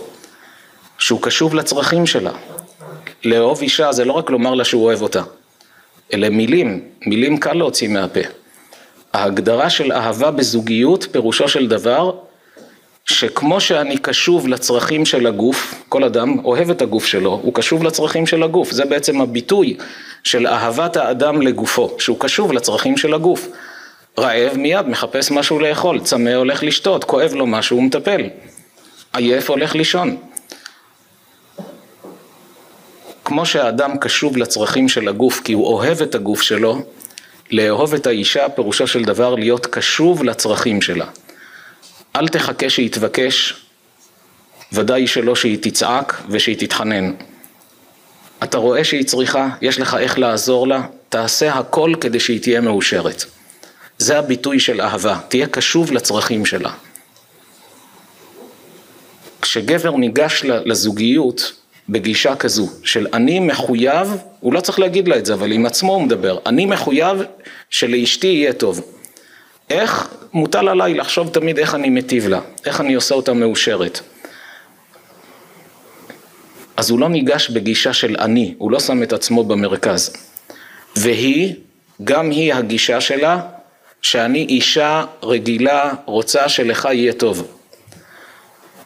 שהוא 0.97 1.21
קשוב 1.21 1.55
לצרכים 1.55 2.05
שלה. 2.05 2.31
לאהוב 3.23 3.61
אישה 3.61 3.91
זה 3.91 4.05
לא 4.05 4.13
רק 4.13 4.29
לומר 4.29 4.53
לה 4.53 4.65
שהוא 4.65 4.83
אוהב 4.83 5.01
אותה, 5.01 5.23
אלה 6.13 6.29
מילים, 6.29 6.81
מילים 7.05 7.37
קל 7.37 7.53
להוציא 7.53 7.87
מהפה. 7.87 8.19
ההגדרה 9.13 9.69
של 9.69 9.91
אהבה 9.91 10.31
בזוגיות 10.31 11.07
פירושו 11.11 11.47
של 11.47 11.67
דבר 11.67 12.11
שכמו 13.05 13.61
שאני 13.61 13.97
קשוב 13.97 14.47
לצרכים 14.47 15.05
של 15.05 15.27
הגוף, 15.27 15.83
כל 15.89 16.03
אדם 16.03 16.39
אוהב 16.45 16.69
את 16.69 16.81
הגוף 16.81 17.05
שלו, 17.05 17.39
הוא 17.43 17.53
קשוב 17.53 17.83
לצרכים 17.83 18.27
של 18.27 18.43
הגוף, 18.43 18.71
זה 18.71 18.85
בעצם 18.85 19.21
הביטוי 19.21 19.77
של 20.23 20.47
אהבת 20.47 20.97
האדם 20.97 21.41
לגופו, 21.41 21.95
שהוא 21.99 22.19
קשוב 22.19 22.51
לצרכים 22.53 22.97
של 22.97 23.13
הגוף. 23.13 23.47
רעב 24.19 24.57
מיד 24.57 24.87
מחפש 24.87 25.31
משהו 25.31 25.59
לאכול, 25.59 25.99
צמא 25.99 26.29
הולך 26.29 26.63
לשתות, 26.63 27.03
כואב 27.03 27.33
לו 27.33 27.47
משהו 27.47 27.77
הוא 27.77 27.83
מטפל, 27.83 28.21
עייף 29.13 29.49
הולך 29.49 29.75
לישון. 29.75 30.17
כמו 33.25 33.45
שהאדם 33.45 33.97
קשוב 33.97 34.37
לצרכים 34.37 34.89
של 34.89 35.07
הגוף 35.07 35.41
כי 35.43 35.53
הוא 35.53 35.67
אוהב 35.67 36.01
את 36.01 36.15
הגוף 36.15 36.41
שלו, 36.41 36.81
לאהוב 37.51 37.93
את 37.93 38.07
האישה 38.07 38.49
פירושו 38.49 38.87
של 38.87 39.03
דבר 39.03 39.35
להיות 39.35 39.65
קשוב 39.65 40.23
לצרכים 40.23 40.81
שלה. 40.81 41.05
אל 42.15 42.27
תחכה 42.27 42.69
שהיא 42.69 42.91
תבקש, 42.91 43.53
ודאי 44.71 45.07
שלא 45.07 45.35
שהיא 45.35 45.57
תצעק 45.61 46.21
ושהיא 46.29 46.55
תתחנן. 46.59 47.13
אתה 48.43 48.57
רואה 48.57 48.83
שהיא 48.83 49.05
צריכה, 49.05 49.49
יש 49.61 49.79
לך 49.79 49.97
איך 49.99 50.19
לעזור 50.19 50.67
לה, 50.67 50.81
תעשה 51.09 51.53
הכל 51.53 51.93
כדי 52.01 52.19
שהיא 52.19 52.41
תהיה 52.41 52.61
מאושרת. 52.61 53.23
זה 53.97 54.19
הביטוי 54.19 54.59
של 54.59 54.81
אהבה, 54.81 55.19
תהיה 55.27 55.47
קשוב 55.47 55.91
לצרכים 55.91 56.45
שלה. 56.45 56.71
כשגבר 59.41 59.97
ניגש 59.97 60.41
לזוגיות 60.45 61.53
בגישה 61.89 62.35
כזו 62.35 62.69
של 62.83 63.07
אני 63.13 63.39
מחויב, 63.39 64.07
הוא 64.39 64.53
לא 64.53 64.59
צריך 64.59 64.79
להגיד 64.79 65.07
לה 65.07 65.17
את 65.17 65.25
זה, 65.25 65.33
אבל 65.33 65.51
עם 65.51 65.65
עצמו 65.65 65.93
הוא 65.93 66.03
מדבר, 66.03 66.37
אני 66.45 66.65
מחויב 66.65 67.17
שלאשתי 67.69 68.27
יהיה 68.27 68.53
טוב. 68.53 68.81
איך? 69.71 70.07
מוטל 70.33 70.67
עליי 70.67 70.93
לחשוב 70.93 71.29
תמיד 71.29 71.59
איך 71.59 71.75
אני 71.75 71.89
מטיב 71.89 72.27
לה, 72.27 72.39
איך 72.65 72.81
אני 72.81 72.93
עושה 72.93 73.15
אותה 73.15 73.33
מאושרת. 73.33 73.99
אז 76.77 76.89
הוא 76.89 76.99
לא 76.99 77.09
ניגש 77.09 77.49
בגישה 77.49 77.93
של 77.93 78.15
אני, 78.19 78.55
הוא 78.57 78.71
לא 78.71 78.79
שם 78.79 79.03
את 79.03 79.13
עצמו 79.13 79.43
במרכז. 79.43 80.13
והיא, 80.95 81.55
גם 82.03 82.29
היא 82.29 82.53
הגישה 82.53 83.01
שלה, 83.01 83.39
שאני 84.01 84.45
אישה 84.49 85.03
רגילה, 85.23 85.93
רוצה 86.05 86.49
שלך 86.49 86.87
יהיה 86.91 87.13
טוב. 87.13 87.47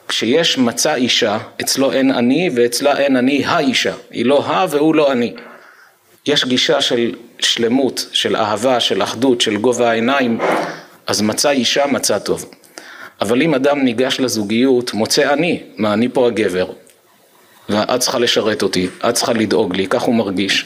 כשיש 0.07 0.57
מצא 0.57 0.95
אישה, 0.95 1.37
אצלו 1.61 1.91
אין 1.91 2.11
אני 2.11 2.49
ואצלה 2.55 2.97
אין 2.97 3.15
אני 3.17 3.45
האישה, 3.45 3.93
היא 4.11 4.25
לא 4.25 4.45
ה 4.45 4.65
והוא 4.69 4.95
לא 4.95 5.11
אני. 5.11 5.33
יש 6.27 6.45
גישה 6.45 6.81
של 6.81 7.15
שלמות, 7.39 8.05
של 8.11 8.35
אהבה, 8.35 8.79
של 8.79 9.03
אחדות, 9.03 9.41
של 9.41 9.57
גובה 9.57 9.89
העיניים, 9.89 10.39
אז 11.07 11.21
מצא 11.21 11.49
אישה 11.49 11.85
מצא 11.87 12.19
טוב. 12.19 12.45
אבל 13.21 13.41
אם 13.41 13.55
אדם 13.55 13.79
ניגש 13.79 14.19
לזוגיות, 14.19 14.93
מוצא 14.93 15.33
אני, 15.33 15.63
מה 15.77 15.93
אני 15.93 16.09
פה 16.09 16.27
הגבר, 16.27 16.67
ואת 17.69 17.99
צריכה 17.99 18.19
לשרת 18.19 18.61
אותי, 18.61 18.87
את 19.09 19.13
צריכה 19.13 19.33
לדאוג 19.33 19.75
לי, 19.75 19.87
כך 19.87 20.01
הוא 20.01 20.15
מרגיש. 20.15 20.65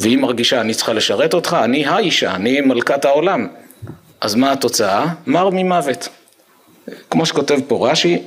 והיא 0.00 0.18
מרגישה, 0.18 0.60
אני 0.60 0.74
צריכה 0.74 0.92
לשרת 0.92 1.34
אותך, 1.34 1.56
אני 1.64 1.86
האישה, 1.86 2.34
אני 2.34 2.60
מלכת 2.60 3.04
העולם. 3.04 3.46
אז 4.20 4.34
מה 4.34 4.52
התוצאה? 4.52 5.06
מר 5.26 5.50
ממוות. 5.50 6.08
כמו 7.10 7.26
שכותב 7.26 7.58
פה 7.68 7.90
רש"י, 7.90 8.22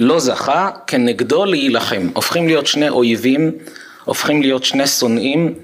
לא 0.00 0.20
זכה 0.20 0.70
כנגדו 0.86 1.44
להילחם. 1.44 2.08
הופכים 2.14 2.46
להיות 2.46 2.66
שני 2.66 2.88
אויבים, 2.88 3.52
הופכים 4.08 4.42
להיות 4.42 4.64
שני 4.64 4.86
שונאים, 4.86 5.54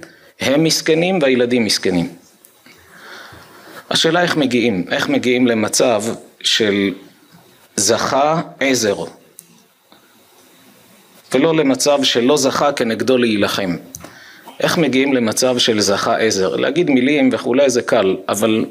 הם 0.40 0.64
מסכנים 0.64 1.18
והילדים 1.22 1.64
מסכנים. 1.64 2.08
השאלה 3.90 4.22
איך 4.22 4.36
מגיעים, 4.36 4.84
איך 4.90 5.08
מגיעים 5.08 5.46
למצב 5.46 6.02
של 6.40 6.92
זכה 7.76 8.42
עזר, 8.60 8.96
ולא 11.32 11.54
למצב 11.54 12.02
שלא 12.02 12.36
זכה 12.36 12.72
כנגדו 12.72 13.18
להילחם. 13.18 13.76
איך 14.60 14.78
מגיעים 14.78 15.12
למצב 15.12 15.58
של 15.58 15.80
זכה 15.80 16.16
עזר? 16.16 16.56
להגיד 16.56 16.90
מילים 16.90 17.30
וכולי 17.32 17.70
זה 17.70 17.82
קל, 17.82 18.16
אבל 18.28 18.64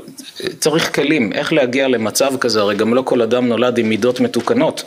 צריך 0.59 0.95
כלים, 0.95 1.33
איך 1.33 1.53
להגיע 1.53 1.87
למצב 1.87 2.37
כזה, 2.37 2.61
הרי 2.61 2.75
גם 2.75 2.93
לא 2.93 3.01
כל 3.01 3.21
אדם 3.21 3.47
נולד 3.47 3.77
עם 3.77 3.89
מידות 3.89 4.19
מתוקנות. 4.19 4.83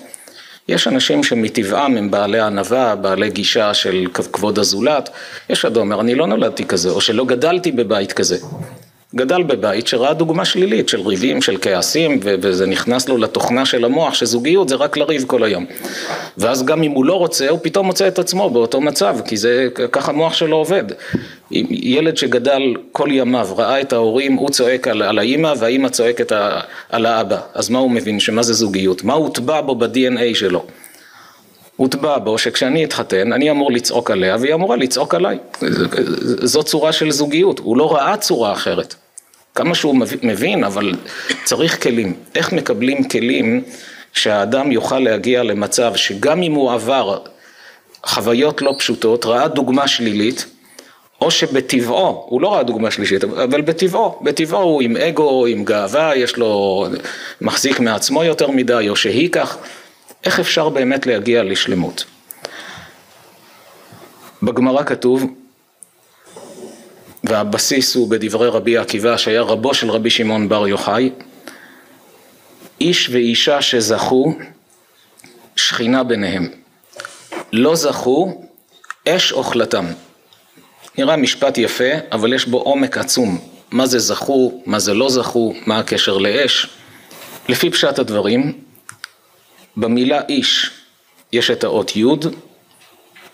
יש 0.69 0.89
אנשים 0.89 1.25
שמטבעם 1.25 1.97
הם 1.97 2.11
בעלי 2.11 2.41
ענווה, 2.41 2.97
בעלי 2.97 3.31
גישה 3.31 3.75
של 3.75 4.07
כבוד 4.33 4.59
הזולת, 4.59 5.11
יש 5.51 5.65
אדם 5.65 5.81
אומר 5.81 6.01
אני 6.01 6.15
לא 6.15 6.27
נולדתי 6.27 6.65
כזה, 6.65 6.91
או 6.91 7.01
שלא 7.01 7.25
גדלתי 7.25 7.73
בבית 7.73 8.13
כזה. 8.13 8.37
גדל 9.17 9.43
בבית 9.43 9.87
שראה 9.87 10.15
דוגמה 10.15 10.45
שלילית 10.45 10.89
של 10.89 11.01
ריבים, 11.01 11.43
של 11.43 11.57
כעסים, 11.61 12.21
וזה 12.23 12.67
נכנס 12.67 13.09
לו 13.09 13.19
לתוכנה 13.19 13.67
של 13.67 13.85
המוח 13.85 14.15
שזוגיות 14.15 14.69
זה 14.69 14.75
רק 14.75 14.97
לריב 14.97 15.25
כל 15.27 15.45
היום. 15.45 15.67
ואז 16.39 16.65
גם 16.65 16.83
אם 16.83 16.91
הוא 16.91 17.05
לא 17.05 17.15
רוצה, 17.15 17.49
הוא 17.49 17.59
פתאום 17.63 17.87
מוצא 17.87 18.09
את 18.09 18.19
עצמו 18.19 18.51
באותו 18.51 18.81
מצב, 18.81 19.17
כי 19.25 19.37
זה 19.37 19.69
ככה 19.93 20.13
המוח 20.13 20.35
שלו 20.35 20.57
עובד. 20.57 20.85
ילד 21.71 22.17
שגדל 22.17 22.63
כל 22.93 23.09
ימיו, 23.11 23.49
ראה 23.57 23.81
את 23.81 23.93
ההורים, 23.93 24.35
הוא 24.35 24.51
צועק 24.51 24.89
על, 24.89 25.03
על 25.03 25.19
האימא 25.19 25.53
והאימא 25.59 25.89
צועקת 25.89 26.33
על 26.91 27.07
האבא. 27.07 27.39
אז 27.55 27.71
מה 27.71 27.79
הוא 27.79 27.91
מבין? 27.91 28.21
שמה 28.21 28.43
זה 28.43 28.53
זוגיות? 28.53 29.05
מה 29.05 29.13
הוטבע 29.13 29.61
בו 29.61 29.75
ב-DNA 29.75 30.35
שלו? 30.35 30.67
הוטבע 31.77 32.19
בו 32.19 32.39
שכשאני 32.39 32.85
אתחתן, 32.85 33.33
אני 33.33 33.51
אמור 33.51 33.73
לצעוק 33.73 34.11
עליה 34.11 34.37
והיא 34.41 34.55
אמורה 34.55 34.77
לצעוק 34.77 35.15
עליי. 35.15 35.39
זו 36.43 36.63
צורה 36.63 36.93
של 36.93 37.11
זוגיות, 37.11 37.59
הוא 37.59 37.77
לא 37.77 37.95
ראה 37.95 38.17
צורה 38.17 38.53
אחרת. 38.53 38.95
כמה 39.57 39.75
שהוא 39.75 39.97
מבין, 40.23 40.65
אבל 40.65 40.93
צריך 41.45 41.83
כלים. 41.83 42.15
איך 42.35 42.53
מקבלים 42.53 43.09
כלים 43.09 43.63
שהאדם 44.13 44.73
יוכל 44.73 44.99
להגיע 44.99 45.43
למצב 45.43 45.97
שגם 45.97 46.43
אם 46.43 46.53
הוא 46.53 46.73
עבר 46.73 47.19
חוויות 48.07 48.63
לא 48.63 48.75
פשוטות, 48.79 49.25
ראה 49.25 49.49
דוגמה 49.49 49.89
שלילית, 49.89 50.47
או 51.21 51.31
שבטבעו, 51.31 52.27
הוא 52.29 52.41
לא 52.41 52.55
ראה 52.55 52.63
דוגמה 52.63 52.91
שלישית, 52.91 53.25
אבל 53.25 53.61
בטבעו, 53.61 54.21
בטבעו 54.23 54.63
הוא 54.63 54.83
עם 54.83 54.97
אגו, 54.97 55.47
עם 55.47 55.65
גאווה, 55.65 56.17
יש 56.17 56.37
לו, 56.37 56.87
מחזיק 57.41 57.81
מעצמו 57.81 58.25
יותר 58.25 58.51
מדי, 58.51 58.87
או 58.89 58.97
שהיא 58.97 59.29
כך. 59.33 59.57
איך 60.25 60.41
אפשר 60.41 60.69
באמת 60.69 61.07
להגיע 61.07 61.43
לשלמות? 61.43 62.05
בגמרא 64.43 64.83
כתוב, 64.83 65.27
והבסיס 67.29 67.95
הוא 67.95 68.11
בדברי 68.11 68.49
רבי 68.49 68.79
עקיבא 68.79 69.17
שהיה 69.17 69.43
רבו 69.43 69.75
של 69.75 69.91
רבי 69.91 70.11
שמעון 70.11 70.49
בר 70.49 70.69
יוחאי, 70.69 71.11
איש 72.81 73.09
ואישה 73.13 73.63
שזכו, 73.63 74.35
שכינה 75.57 76.05
ביניהם. 76.05 76.49
לא 77.53 77.77
זכו, 77.77 78.43
אש 79.09 79.33
אוכלתם. 79.33 79.87
נראה 80.99 81.17
משפט 81.17 81.59
יפה, 81.59 81.91
אבל 82.13 82.33
יש 82.33 82.47
בו 82.47 82.59
עומק 82.59 82.99
עצום. 82.99 83.39
מה 83.71 83.87
זה 83.87 83.99
זכו, 83.99 84.63
מה 84.67 84.79
זה 84.79 84.95
לא 84.95 85.11
זכו, 85.11 85.55
מה 85.67 85.79
הקשר 85.79 86.19
לאש. 86.19 86.67
לפי 87.49 87.71
פשט 87.71 87.99
הדברים, 87.99 88.61
במילה 89.77 90.21
איש 90.29 90.71
יש 91.33 91.51
את 91.51 91.65
האות 91.65 91.97
י', 91.97 92.05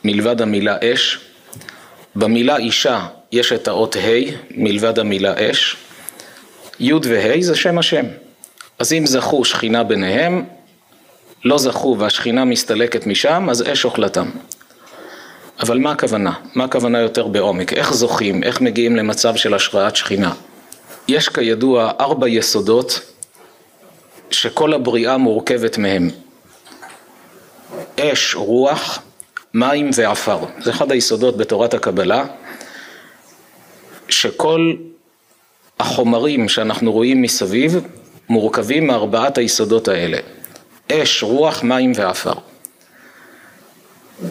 מלבד 0.04 0.42
המילה 0.42 0.76
אש. 0.82 1.18
במילה 2.16 2.56
אישה 2.56 3.06
יש 3.32 3.52
את 3.52 3.68
האות 3.68 3.96
ה', 3.96 4.00
מלבד 4.50 4.98
המילה 4.98 5.50
אש. 5.50 5.76
י' 6.80 6.92
וה' 6.92 7.40
זה 7.40 7.56
שם 7.56 7.78
השם. 7.78 8.04
אז 8.78 8.92
אם 8.92 9.06
זכו 9.06 9.44
שכינה 9.44 9.84
ביניהם, 9.84 10.44
לא 11.44 11.58
זכו 11.58 11.96
והשכינה 11.98 12.44
מסתלקת 12.44 13.06
משם, 13.06 13.50
אז 13.50 13.62
אש 13.62 13.84
אוכלתם. 13.84 14.30
אבל 15.60 15.78
מה 15.78 15.92
הכוונה? 15.92 16.32
מה 16.54 16.64
הכוונה 16.64 17.00
יותר 17.00 17.26
בעומק? 17.26 17.72
איך 17.72 17.94
זוכים? 17.94 18.42
איך 18.44 18.60
מגיעים 18.60 18.96
למצב 18.96 19.36
של 19.36 19.54
השראת 19.54 19.96
שכינה? 19.96 20.32
יש 21.08 21.28
כידוע 21.28 21.92
ארבע 22.00 22.28
יסודות 22.28 23.00
שכל 24.30 24.72
הבריאה 24.72 25.16
מורכבת 25.16 25.78
מהם. 25.78 26.10
אש, 28.00 28.34
רוח, 28.34 29.02
מים 29.54 29.90
ועפר. 29.94 30.38
זה 30.60 30.70
אחד 30.70 30.92
היסודות 30.92 31.36
בתורת 31.36 31.74
הקבלה, 31.74 32.24
שכל 34.12 34.72
החומרים 35.80 36.48
שאנחנו 36.48 36.92
רואים 36.92 37.22
מסביב 37.22 37.80
מורכבים 38.28 38.86
מארבעת 38.86 39.38
היסודות 39.38 39.88
האלה. 39.88 40.18
אש, 40.92 41.22
רוח, 41.22 41.62
מים 41.62 41.92
ועפר. 41.94 42.34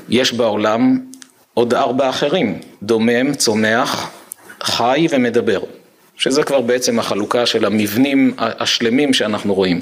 יש 0.09 0.33
בעולם 0.33 0.99
עוד 1.53 1.73
ארבע 1.73 2.09
אחרים, 2.09 2.59
דומם, 2.83 3.33
צומח, 3.33 4.11
חי 4.63 5.07
ומדבר, 5.09 5.59
שזה 6.17 6.43
כבר 6.43 6.61
בעצם 6.61 6.99
החלוקה 6.99 7.45
של 7.45 7.65
המבנים 7.65 8.33
השלמים 8.37 9.13
שאנחנו 9.13 9.53
רואים. 9.53 9.79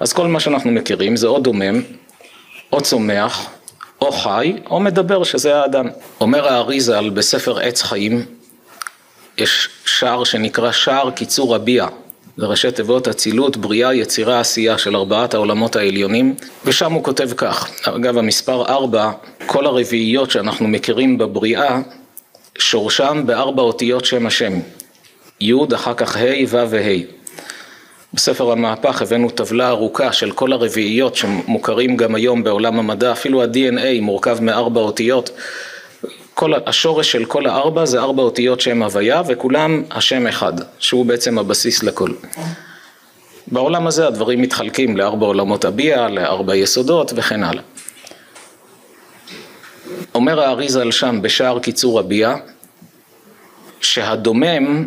אז 0.00 0.12
כל 0.12 0.26
מה 0.26 0.40
שאנחנו 0.40 0.70
מכירים 0.70 1.16
זה 1.16 1.26
או 1.26 1.38
דומם, 1.38 1.82
או 2.72 2.80
צומח, 2.80 3.46
או 4.00 4.12
חי, 4.12 4.52
או 4.70 4.80
מדבר, 4.80 5.24
שזה 5.24 5.56
האדם. 5.56 5.88
אומר 6.20 6.48
האריזל 6.48 7.10
בספר 7.10 7.58
עץ 7.58 7.82
חיים, 7.82 8.24
יש 9.38 9.68
שער 9.84 10.24
שנקרא 10.24 10.72
שער 10.72 11.10
קיצור 11.10 11.54
הביע, 11.54 11.86
זה 12.36 12.46
ראשי 12.46 12.70
תיבות 12.70 13.08
אצילות, 13.08 13.56
בריאה, 13.56 13.94
יצירה, 13.94 14.40
עשייה 14.40 14.78
של 14.78 14.96
ארבעת 14.96 15.34
העולמות 15.34 15.76
העליונים, 15.76 16.34
ושם 16.64 16.92
הוא 16.92 17.04
כותב 17.04 17.28
כך, 17.36 17.70
אגב 17.84 18.18
המספר 18.18 18.64
ארבע, 18.68 19.10
כל 19.46 19.66
הרביעיות 19.66 20.30
שאנחנו 20.30 20.68
מכירים 20.68 21.18
בבריאה, 21.18 21.80
שורשם 22.58 23.22
בארבע 23.26 23.62
אותיות 23.62 24.04
שם 24.04 24.26
השם, 24.26 24.52
י' 25.40 25.54
אחר 25.74 25.94
כך 25.94 26.16
ה' 26.16 26.44
ו' 26.48 26.70
וה'. 26.70 27.18
בספר 28.14 28.52
המהפך 28.52 29.02
הבאנו 29.02 29.30
טבלה 29.30 29.68
ארוכה 29.68 30.12
של 30.12 30.30
כל 30.30 30.52
הרביעיות 30.52 31.16
שמוכרים 31.16 31.96
גם 31.96 32.14
היום 32.14 32.44
בעולם 32.44 32.78
המדע, 32.78 33.12
אפילו 33.12 33.42
ה-DNA 33.42 34.00
מורכב 34.00 34.38
מארבע 34.40 34.80
אותיות. 34.80 35.30
כל, 36.38 36.52
השורש 36.66 37.12
של 37.12 37.24
כל 37.24 37.46
הארבע 37.46 37.84
זה 37.84 38.00
ארבע 38.00 38.22
אותיות 38.22 38.60
שם 38.60 38.82
הוויה 38.82 39.22
וכולם 39.26 39.82
השם 39.90 40.26
אחד, 40.26 40.52
שהוא 40.78 41.06
בעצם 41.06 41.38
הבסיס 41.38 41.82
לכל. 41.82 42.10
בעולם 43.46 43.86
הזה 43.86 44.06
הדברים 44.06 44.42
מתחלקים 44.42 44.96
לארבע 44.96 45.26
עולמות 45.26 45.64
הביע, 45.64 46.08
לארבע 46.08 46.56
יסודות 46.56 47.12
וכן 47.16 47.44
הלאה. 47.44 47.62
אומר 50.14 50.40
האריזל 50.40 50.90
שם 50.90 51.22
בשער 51.22 51.58
קיצור 51.58 52.00
הביע, 52.00 52.34
שהדומם 53.80 54.86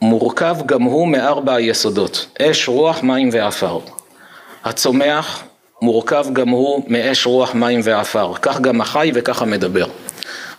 מורכב 0.00 0.56
גם 0.66 0.82
הוא 0.82 1.08
מארבע 1.08 1.54
היסודות, 1.54 2.26
אש, 2.42 2.68
רוח, 2.68 3.02
מים 3.02 3.28
ועפר. 3.32 3.78
הצומח 4.64 5.42
מורכב 5.82 6.26
גם 6.32 6.48
הוא 6.48 6.84
מאש, 6.88 7.26
רוח, 7.26 7.54
מים 7.54 7.80
ועפר, 7.84 8.32
כך 8.34 8.60
גם 8.60 8.80
החי 8.80 9.10
וכך 9.14 9.42
המדבר. 9.42 9.86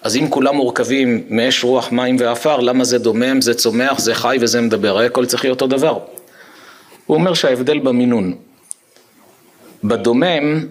אז 0.03 0.15
אם 0.17 0.27
כולם 0.29 0.55
מורכבים 0.55 1.23
מאש, 1.29 1.63
רוח, 1.63 1.91
מים 1.91 2.15
ועפר, 2.19 2.59
למה 2.59 2.83
זה 2.83 2.99
דומם, 2.99 3.41
זה 3.41 3.53
צומח, 3.53 3.99
זה 3.99 4.15
חי 4.15 4.37
וזה 4.41 4.61
מדבר? 4.61 4.99
הכל 4.99 5.25
צריך 5.25 5.43
להיות 5.43 5.61
אותו 5.61 5.77
דבר. 5.77 5.99
הוא 7.05 7.17
אומר 7.17 7.33
שההבדל 7.33 7.79
במינון. 7.79 8.35
בדומם, 9.83 10.65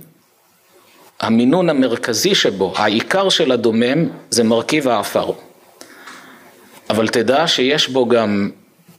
המינון 1.20 1.70
המרכזי 1.70 2.34
שבו, 2.34 2.72
העיקר 2.76 3.28
של 3.28 3.52
הדומם, 3.52 4.08
זה 4.30 4.44
מרכיב 4.44 4.88
העפר. 4.88 5.30
אבל 6.90 7.08
תדע 7.08 7.46
שיש 7.46 7.88
בו 7.88 8.08
גם 8.08 8.50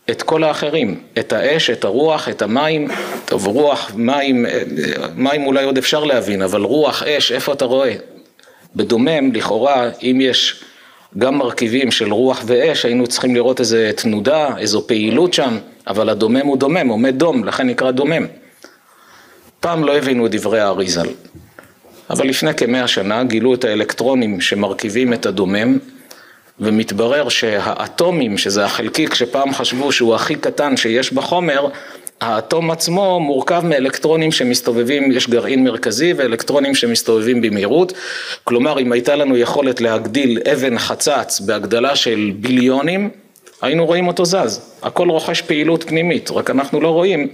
את 0.10 0.22
כל 0.22 0.44
האחרים, 0.44 1.02
את 1.20 1.34
האש, 1.34 1.70
את 1.70 1.84
הרוח, 1.84 2.30
את 2.30 2.42
המים, 2.42 2.88
טוב 3.26 3.48
רוח, 3.48 3.92
מים, 3.96 4.46
מים 5.16 5.46
אולי 5.46 5.64
עוד 5.64 5.78
אפשר 5.78 6.04
להבין, 6.04 6.42
אבל 6.42 6.62
רוח, 6.62 7.04
אש, 7.04 7.32
איפה 7.32 7.54
אתה 7.54 7.66
רואה? 7.66 7.96
בדומם, 8.76 9.34
לכאורה, 9.34 9.90
אם 10.02 10.18
יש 10.22 10.64
גם 11.18 11.38
מרכיבים 11.38 11.92
של 11.92 12.14
רוח 12.14 12.44
ואש, 12.46 12.86
היינו 12.86 13.08
צריכים 13.08 13.36
לראות 13.36 13.60
איזה 13.60 13.92
תנודה, 13.96 14.50
איזו 14.58 14.88
פעילות 14.88 15.34
שם, 15.34 15.58
אבל 15.88 16.10
הדומם 16.10 16.46
הוא 16.46 16.58
דומם, 16.58 16.88
עומד 16.88 17.16
דום, 17.18 17.44
לכן 17.44 17.68
נקרא 17.68 17.92
דומם. 17.92 18.26
פעם 19.60 19.84
לא 19.84 19.98
הבינו 19.98 20.26
את 20.26 20.32
דברי 20.32 20.60
האריזל, 20.60 21.08
אבל 22.10 22.28
לפני 22.28 22.54
כמאה 22.54 22.88
שנה 22.88 23.24
גילו 23.24 23.54
את 23.54 23.64
האלקטרונים 23.64 24.42
שמרכיבים 24.42 25.14
את 25.14 25.26
הדומם, 25.26 25.78
ומתברר 26.60 27.30
שהאטומים, 27.30 28.38
שזה 28.38 28.66
החלקיק 28.66 29.14
שפעם 29.14 29.54
חשבו 29.54 29.92
שהוא 29.92 30.16
הכי 30.16 30.36
קטן 30.36 30.78
שיש 30.78 31.14
בחומר, 31.14 31.68
האטום 32.24 32.72
עצמו 32.72 33.20
מורכב 33.20 33.62
מאלקטרונים 33.66 34.32
שמסתובבים, 34.32 35.12
יש 35.12 35.30
גרעין 35.30 35.64
מרכזי 35.64 36.14
ואלקטרונים 36.14 36.76
שמסתובבים 36.76 37.42
במהירות, 37.42 37.94
כלומר 38.44 38.80
אם 38.80 38.92
הייתה 38.92 39.16
לנו 39.16 39.38
יכולת 39.38 39.82
להגדיל 39.82 40.40
אבן 40.54 40.78
חצץ 40.78 41.40
בהגדלה 41.46 41.96
של 41.96 42.32
ביליונים, 42.36 43.10
היינו 43.62 43.86
רואים 43.86 44.08
אותו 44.08 44.26
זז, 44.26 44.62
הכל 44.84 45.10
רוכש 45.10 45.42
פעילות 45.42 45.84
פנימית, 45.84 46.32
רק 46.32 46.50
אנחנו 46.50 46.82
לא 46.82 46.88
רואים 46.88 47.28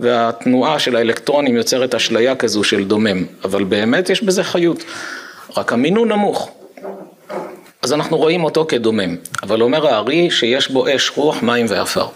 והתנועה 0.00 0.78
של 0.78 0.96
האלקטרונים 0.96 1.56
יוצרת 1.56 1.94
אשליה 1.94 2.36
כזו 2.36 2.64
של 2.64 2.84
דומם, 2.84 3.24
אבל 3.44 3.64
באמת 3.64 4.10
יש 4.10 4.22
בזה 4.22 4.44
חיות, 4.44 4.84
רק 5.56 5.72
המינון 5.72 6.12
נמוך. 6.12 6.50
אז 7.82 7.92
אנחנו 7.92 8.16
רואים 8.16 8.44
אותו 8.44 8.64
כדומם, 8.68 9.16
אבל 9.42 9.62
אומר 9.62 9.86
הארי 9.86 10.30
שיש 10.30 10.70
בו 10.70 10.86
אש, 10.96 11.12
רוח, 11.16 11.42
מים 11.42 11.66
ועפר. 11.68 12.06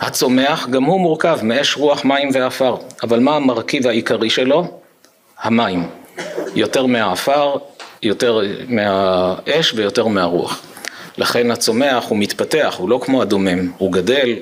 הצומח 0.00 0.68
גם 0.68 0.84
הוא 0.84 1.00
מורכב 1.00 1.38
מאש, 1.42 1.76
רוח, 1.76 2.04
מים 2.04 2.30
ועפר, 2.34 2.76
אבל 3.02 3.20
מה 3.20 3.36
המרכיב 3.36 3.86
העיקרי 3.86 4.30
שלו? 4.30 4.80
המים. 5.42 5.88
יותר 6.54 6.86
מהעפר, 6.86 7.56
יותר 8.02 8.40
מהאש 8.68 9.72
ויותר 9.74 10.06
מהרוח. 10.06 10.62
לכן 11.18 11.50
הצומח 11.50 12.04
הוא 12.08 12.18
מתפתח, 12.18 12.74
הוא 12.78 12.88
לא 12.88 13.00
כמו 13.04 13.22
הדומם, 13.22 13.72
הוא 13.78 13.92
גדל, 13.92 14.34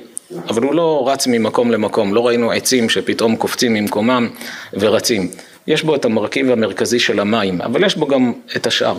אבל 0.49 0.63
הוא 0.63 0.75
לא 0.75 1.09
רץ 1.09 1.27
ממקום 1.27 1.71
למקום, 1.71 2.15
לא 2.15 2.27
ראינו 2.27 2.51
עצים 2.51 2.89
שפתאום 2.89 3.37
קופצים 3.37 3.75
ממקומם 3.75 4.29
ורצים. 4.73 5.31
יש 5.67 5.83
בו 5.83 5.95
את 5.95 6.05
המרכיב 6.05 6.51
המרכזי 6.51 7.01
של 7.01 7.21
המים, 7.21 7.63
אבל 7.63 7.85
יש 7.85 7.97
בו 7.97 8.07
גם 8.07 8.33
את 8.57 8.67
השאר. 8.67 8.99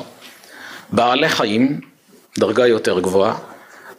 בעלי 0.91 1.29
חיים, 1.29 1.79
דרגה 2.39 2.67
יותר 2.67 2.99
גבוהה, 2.99 3.35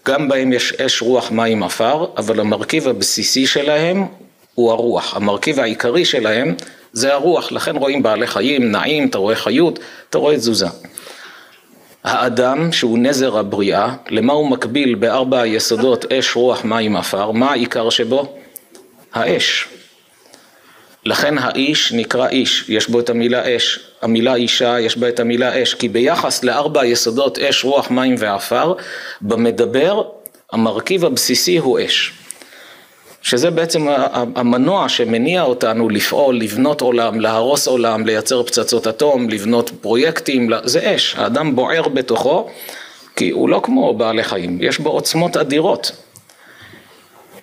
גם 0.08 0.28
בהם 0.28 0.52
יש 0.52 0.72
אש, 0.72 1.02
רוח, 1.02 1.30
מים, 1.30 1.62
עפר, 1.62 2.06
אבל 2.16 2.40
המרכיב 2.40 2.88
הבסיסי 2.88 3.46
שלהם 3.46 4.06
הוא 4.54 4.70
הרוח. 4.70 5.16
המרכיב 5.16 5.60
העיקרי 5.60 6.04
שלהם 6.04 6.54
זה 6.92 7.14
הרוח, 7.14 7.52
לכן 7.52 7.76
רואים 7.76 8.02
בעלי 8.02 8.26
חיים, 8.26 8.70
נעים, 8.72 9.08
אתה 9.08 9.18
רואה 9.18 9.36
חיות, 9.36 9.78
אתה 10.10 10.18
רואה 10.18 10.36
תזוזה. 10.36 10.66
האדם 12.04 12.72
שהוא 12.72 12.98
נזר 12.98 13.38
הבריאה, 13.38 13.94
למה 14.10 14.32
הוא 14.32 14.50
מקביל 14.50 14.94
בארבע 14.94 15.40
היסודות 15.40 16.12
אש, 16.12 16.36
רוח, 16.36 16.64
מים, 16.64 16.96
עפר? 16.96 17.30
מה 17.30 17.50
העיקר 17.50 17.90
שבו? 17.90 18.36
האש. 19.14 19.68
לכן 21.08 21.38
האיש 21.38 21.92
נקרא 21.92 22.28
איש, 22.28 22.64
יש 22.68 22.88
בו 22.88 23.00
את 23.00 23.10
המילה 23.10 23.56
אש, 23.56 23.78
המילה 24.02 24.34
אישה 24.34 24.80
יש 24.80 24.98
בה 24.98 25.08
את 25.08 25.20
המילה 25.20 25.62
אש, 25.62 25.74
כי 25.74 25.88
ביחס 25.88 26.44
לארבע 26.44 26.80
היסודות 26.80 27.38
אש, 27.38 27.64
רוח, 27.64 27.90
מים 27.90 28.14
ועפר, 28.18 28.74
במדבר 29.20 30.02
המרכיב 30.52 31.04
הבסיסי 31.04 31.56
הוא 31.56 31.78
אש. 31.84 32.12
שזה 33.22 33.50
בעצם 33.50 33.86
המנוע 34.12 34.88
שמניע 34.88 35.42
אותנו 35.42 35.88
לפעול, 35.88 36.36
לבנות 36.36 36.80
עולם, 36.80 37.20
להרוס 37.20 37.68
עולם, 37.68 38.06
לייצר 38.06 38.42
פצצות 38.42 38.86
אטום, 38.86 39.28
לבנות 39.28 39.70
פרויקטים, 39.80 40.50
זה 40.64 40.94
אש, 40.94 41.14
האדם 41.18 41.56
בוער 41.56 41.88
בתוכו, 41.88 42.50
כי 43.16 43.30
הוא 43.30 43.48
לא 43.48 43.60
כמו 43.64 43.94
בעלי 43.94 44.24
חיים, 44.24 44.58
יש 44.60 44.78
בו 44.78 44.90
עוצמות 44.90 45.36
אדירות. 45.36 45.92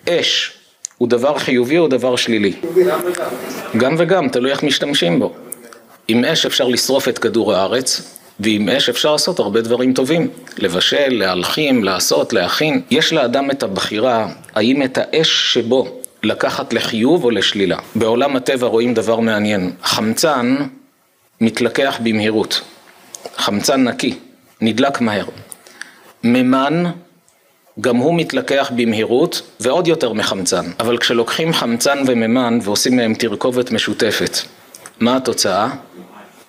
אש 0.09 0.54
הוא 0.97 1.07
דבר 1.07 1.37
חיובי 1.37 1.77
או 1.77 1.87
דבר 1.87 2.15
שלילי? 2.15 2.53
גם 3.77 3.95
וגם, 3.97 4.29
תלוי 4.29 4.51
איך 4.51 4.63
משתמשים 4.63 5.19
בו. 5.19 5.33
עם 6.07 6.25
אש 6.25 6.45
אפשר 6.45 6.67
לשרוף 6.67 7.07
את 7.07 7.19
כדור 7.19 7.53
הארץ, 7.53 8.01
ועם 8.39 8.69
אש 8.69 8.89
אפשר 8.89 9.11
לעשות 9.11 9.39
הרבה 9.39 9.61
דברים 9.61 9.93
טובים. 9.93 10.29
לבשל, 10.57 11.09
להלחים, 11.09 11.83
לעשות, 11.83 12.33
להכין. 12.33 12.81
יש 12.91 13.13
לאדם 13.13 13.51
את 13.51 13.63
הבחירה 13.63 14.27
האם 14.55 14.83
את 14.83 14.97
האש 14.97 15.53
שבו 15.53 16.01
לקחת 16.23 16.73
לחיוב 16.73 17.23
או 17.23 17.31
לשלילה. 17.31 17.77
בעולם 17.95 18.35
הטבע 18.35 18.67
רואים 18.67 18.93
דבר 18.93 19.19
מעניין. 19.19 19.71
חמצן 19.83 20.55
מתלקח 21.41 21.99
במהירות. 22.03 22.61
חמצן 23.37 23.83
נקי, 23.83 24.13
נדלק 24.61 25.01
מהר. 25.01 25.25
מימן 26.23 26.83
גם 27.81 27.95
הוא 27.95 28.15
מתלקח 28.15 28.71
במהירות 28.75 29.41
ועוד 29.59 29.87
יותר 29.87 30.13
מחמצן. 30.13 30.65
אבל 30.79 30.97
כשלוקחים 30.97 31.53
חמצן 31.53 32.03
ומימן 32.07 32.59
ועושים 32.61 32.95
מהם 32.95 33.13
תרכובת 33.13 33.71
משותפת, 33.71 34.37
מה 34.99 35.17
התוצאה? 35.17 35.69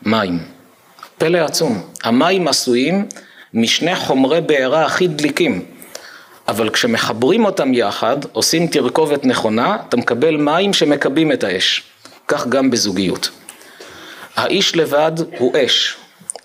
מים. 0.02 0.38
פלא 1.18 1.38
עצום. 1.38 1.82
המים 2.04 2.48
עשויים 2.48 3.06
משני 3.54 3.96
חומרי 3.96 4.40
בעירה 4.40 4.84
הכי 4.84 5.06
דליקים. 5.06 5.64
אבל 6.48 6.70
כשמחברים 6.70 7.44
אותם 7.44 7.74
יחד, 7.74 8.16
עושים 8.32 8.66
תרכובת 8.66 9.24
נכונה, 9.24 9.76
אתה 9.88 9.96
מקבל 9.96 10.36
מים 10.36 10.72
שמכבים 10.72 11.32
את 11.32 11.44
האש. 11.44 11.82
כך 12.28 12.46
גם 12.46 12.70
בזוגיות. 12.70 13.30
האיש 14.36 14.76
לבד 14.76 15.12
הוא 15.38 15.52
אש, 15.64 15.96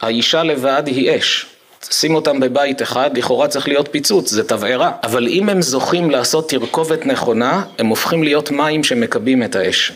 האישה 0.01 0.43
לבד 0.43 0.83
היא 0.85 1.17
אש. 1.17 1.50
שים 1.91 2.15
אותם 2.15 2.39
בבית 2.39 2.81
אחד, 2.81 3.17
לכאורה 3.17 3.47
צריך 3.47 3.67
להיות 3.67 3.87
פיצוץ, 3.91 4.29
זה 4.29 4.43
תבערה. 4.43 4.91
אבל 5.03 5.27
אם 5.27 5.49
הם 5.49 5.61
זוכים 5.61 6.11
לעשות 6.11 6.49
תרכובת 6.49 7.05
נכונה, 7.05 7.63
הם 7.79 7.87
הופכים 7.87 8.23
להיות 8.23 8.51
מים 8.51 8.83
שמכבים 8.83 9.43
את 9.43 9.55
האש. 9.55 9.91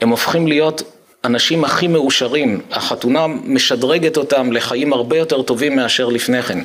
הם 0.00 0.08
הופכים 0.08 0.46
להיות 0.46 0.82
אנשים 1.24 1.64
הכי 1.64 1.88
מאושרים, 1.88 2.60
החתונה 2.70 3.26
משדרגת 3.26 4.16
אותם 4.16 4.52
לחיים 4.52 4.92
הרבה 4.92 5.16
יותר 5.16 5.42
טובים 5.42 5.76
מאשר 5.76 6.08
לפני 6.08 6.42
כן. 6.42 6.58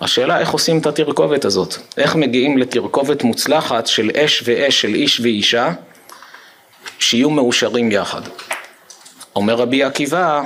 השאלה 0.00 0.38
איך 0.38 0.50
עושים 0.50 0.78
את 0.78 0.86
התרכובת 0.86 1.44
הזאת, 1.44 1.74
איך 1.96 2.16
מגיעים 2.16 2.58
לתרכובת 2.58 3.22
מוצלחת 3.22 3.86
של 3.86 4.10
אש 4.16 4.42
ואש, 4.46 4.80
של 4.80 4.94
איש 4.94 5.20
ואישה, 5.20 5.72
שיהיו 6.98 7.30
מאושרים 7.30 7.92
יחד. 7.92 8.22
אומר 9.36 9.54
רבי 9.54 9.82
עקיבא, 9.82 10.42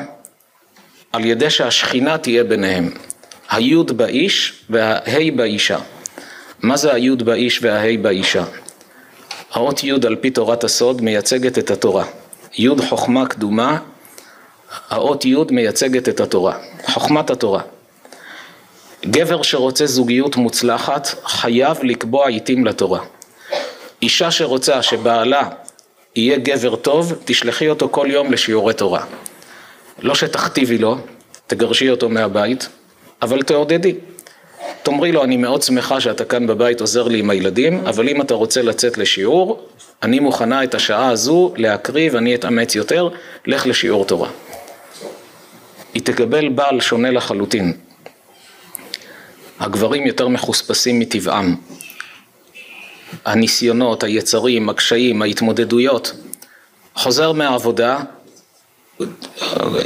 על 1.17 1.25
ידי 1.25 1.51
שהשכינה 1.51 2.19
תהיה 2.19 2.45
ביניהם, 2.45 2.91
היוד 3.51 3.97
באיש 3.97 4.53
וההי 4.71 5.31
באישה. 5.31 5.79
מה 6.63 6.77
זה 6.77 6.95
היוד 6.95 7.23
באיש 7.23 7.59
וההי 7.63 7.97
באישה? 7.97 8.45
האות 9.53 9.85
יוד 9.85 10.07
על 10.07 10.17
פי 10.17 10.31
תורת 10.31 10.65
הסוד 10.65 11.03
מייצגת 11.03 11.59
את 11.59 11.71
התורה. 11.71 12.05
יוד 12.59 12.81
חוכמה 12.81 13.27
קדומה, 13.27 13.79
האות 14.91 15.25
יוד 15.25 15.53
מייצגת 15.53 16.09
את 16.09 16.21
התורה, 16.21 16.59
חוכמת 16.87 17.31
התורה. 17.31 17.61
גבר 19.07 19.43
שרוצה 19.43 19.87
זוגיות 19.87 20.37
מוצלחת 20.37 21.09
חייב 21.25 21.77
לקבוע 21.83 22.29
עיתים 22.29 22.67
לתורה. 22.67 23.01
אישה 24.03 24.31
שרוצה 24.31 24.83
שבעלה 24.83 25.49
יהיה 26.17 26.39
גבר 26.39 26.77
טוב, 26.77 27.13
תשלחי 27.25 27.69
אותו 27.69 27.89
כל 27.91 28.07
יום 28.11 28.33
לשיעורי 28.33 28.75
תורה. 28.75 29.05
לא 29.99 30.15
שתכתיבי 30.15 30.79
לו, 30.79 30.99
תגרשי 31.47 31.91
אותו 31.91 32.09
מהבית, 32.09 32.69
אבל 33.23 33.43
תעודדי. 33.43 33.95
תאמרי 34.83 35.13
לו, 35.13 35.25
אני 35.25 35.37
מאוד 35.37 35.63
שמחה 35.63 36.01
שאתה 36.01 36.25
כאן 36.25 36.47
בבית 36.47 36.81
עוזר 36.81 37.09
לי 37.09 37.19
עם 37.19 37.31
הילדים, 37.31 37.87
אבל 37.87 38.09
אם 38.09 38.23
אתה 38.23 38.35
רוצה 38.35 38.63
לצאת 38.63 38.99
לשיעור, 38.99 39.69
אני 40.03 40.21
מוכנה 40.21 40.65
את 40.65 40.75
השעה 40.75 41.09
הזו 41.09 41.53
להקריב, 41.57 42.17
אני 42.17 42.35
אתאמץ 42.35 42.75
יותר, 42.75 43.09
לך 43.47 43.67
לשיעור 43.67 44.05
תורה. 44.05 44.31
היא 45.95 46.03
תקבל 46.03 46.49
בעל 46.49 46.81
שונה 46.81 47.11
לחלוטין. 47.11 47.73
הגברים 49.61 50.07
יותר 50.07 50.29
מחוספסים 50.29 50.99
מטבעם. 50.99 51.57
הניסיונות, 53.25 54.05
היצרים, 54.05 54.69
הקשיים, 54.69 55.23
ההתמודדויות. 55.23 56.13
חוזר 56.95 57.33
מהעבודה, 57.33 58.01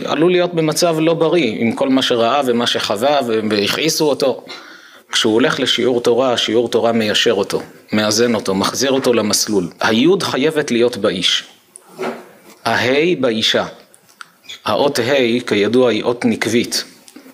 עלול 0.04 0.30
להיות 0.30 0.54
במצב 0.54 0.96
לא 0.98 1.14
בריא 1.14 1.54
עם 1.58 1.72
כל 1.72 1.88
מה 1.88 2.02
שראה 2.02 2.40
ומה 2.46 2.66
שחווה 2.66 3.20
והכעיסו 3.50 4.08
אותו. 4.08 4.44
כשהוא 5.12 5.34
הולך 5.34 5.60
לשיעור 5.60 6.00
תורה, 6.00 6.36
שיעור 6.36 6.68
תורה 6.68 6.92
מיישר 6.92 7.32
אותו, 7.32 7.62
מאזן 7.92 8.34
אותו, 8.34 8.54
מחזיר 8.54 8.90
אותו 8.90 9.12
למסלול. 9.12 9.68
היוד 9.80 10.22
חייבת 10.22 10.70
להיות 10.70 10.96
באיש. 10.96 11.44
ההי 12.64 13.16
באישה. 13.16 13.66
האות 14.64 14.98
ה' 14.98 15.40
כידוע 15.46 15.90
היא 15.90 16.02
אות 16.02 16.24
נקבית. 16.24 16.84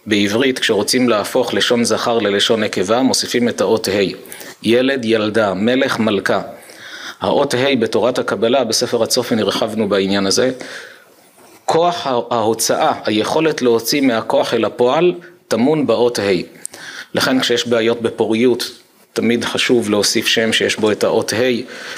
בעברית 0.07 0.59
כשרוצים 0.59 1.09
להפוך 1.09 1.55
לשון 1.55 1.85
זכר 1.85 2.19
ללשון 2.19 2.65
נקבה 2.65 3.03
מוסיפים 3.03 3.49
את 3.49 3.61
האות 3.61 3.89
ה'. 3.89 4.13
ילד, 4.63 5.05
ילדה, 5.05 5.55
מלך, 5.55 5.99
מלכה. 5.99 6.43
האות 7.21 7.55
ה' 7.55 7.77
בתורת 7.81 8.19
הקבלה, 8.19 8.65
בספר 8.65 9.03
הצופן 9.03 9.39
הרחבנו 9.39 9.89
בעניין 9.89 10.27
הזה. 10.27 10.51
כוח 11.67 12.07
ההוצאה, 12.07 12.93
היכולת 13.05 13.63
להוציא 13.63 14.01
מהכוח 14.01 14.55
אל 14.55 14.65
הפועל, 14.65 15.15
טמון 15.49 15.87
באות 15.87 16.19
ה'. 16.19 16.23
לכן 17.15 17.41
כשיש 17.41 17.69
בעיות 17.69 18.03
בפוריות, 18.03 18.71
תמיד 19.13 19.45
חשוב 19.45 19.91
להוסיף 19.91 20.27
שם 20.27 20.53
שיש 20.53 20.77
בו 20.77 20.93
את 20.93 21.05
האות 21.05 21.33
ה', 21.33 21.37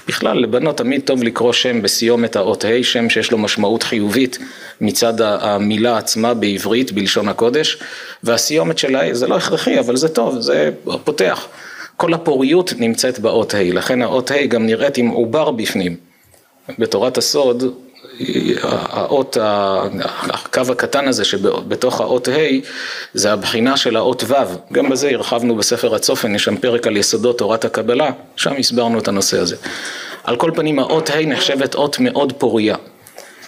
בכלל 0.09 0.38
לבנות 0.38 0.76
תמיד 0.76 1.00
טוב 1.04 1.22
לקרוא 1.22 1.52
שם 1.52 1.83
בסיומת 1.83 2.37
האות 2.37 2.64
ה', 2.64 2.83
שם 2.83 3.11
שיש 3.11 3.31
לו 3.31 3.38
משמעות 3.38 3.83
חיובית 3.83 4.38
מצד 4.81 5.20
המילה 5.20 5.98
עצמה 5.98 6.35
בעברית, 6.35 6.92
בלשון 6.92 7.28
הקודש, 7.28 7.78
והסיומת 8.22 8.78
שלה 8.78 9.14
זה 9.14 9.26
לא 9.26 9.37
הכרחי, 9.37 9.78
אבל 9.78 9.96
זה 9.96 10.09
טוב, 10.09 10.40
זה 10.40 10.70
פותח. 11.04 11.46
כל 11.96 12.14
הפוריות 12.14 12.72
נמצאת 12.78 13.18
באות 13.18 13.54
ה', 13.54 13.62
לכן 13.62 14.02
האות 14.02 14.31
ה' 14.31 14.46
גם 14.46 14.66
נראית 14.66 14.96
עם 14.96 15.09
עובר 15.09 15.50
בפנים. 15.50 15.96
בתורת 16.78 17.18
הסוד 17.18 17.64
האות, 18.61 19.37
הקו 19.40 20.62
הקטן 20.72 21.08
הזה 21.08 21.24
שבתוך 21.24 22.00
האות 22.00 22.28
ה' 22.28 22.32
זה 23.14 23.32
הבחינה 23.32 23.76
של 23.76 23.96
האות 23.96 24.24
ו', 24.26 24.34
גם 24.72 24.88
בזה 24.88 25.11
הרחבנו 25.11 25.56
בספר 25.56 25.94
הצופן, 25.94 26.34
יש 26.34 26.44
שם 26.44 26.56
פרק 26.56 26.87
על 26.87 26.96
יסודות 26.96 27.38
תורת 27.38 27.64
הקבלה, 27.64 28.11
שם 28.37 28.56
הסברנו 28.58 28.98
את 28.98 29.08
הנושא 29.08 29.38
הזה. 29.38 29.56
על 30.24 30.37
כל 30.37 30.50
פנים 30.54 30.78
האות 30.78 31.11
ה' 31.11 31.26
נחשבת 31.26 31.74
אות 31.74 32.00
מאוד 32.00 32.32
פוריה, 32.32 32.76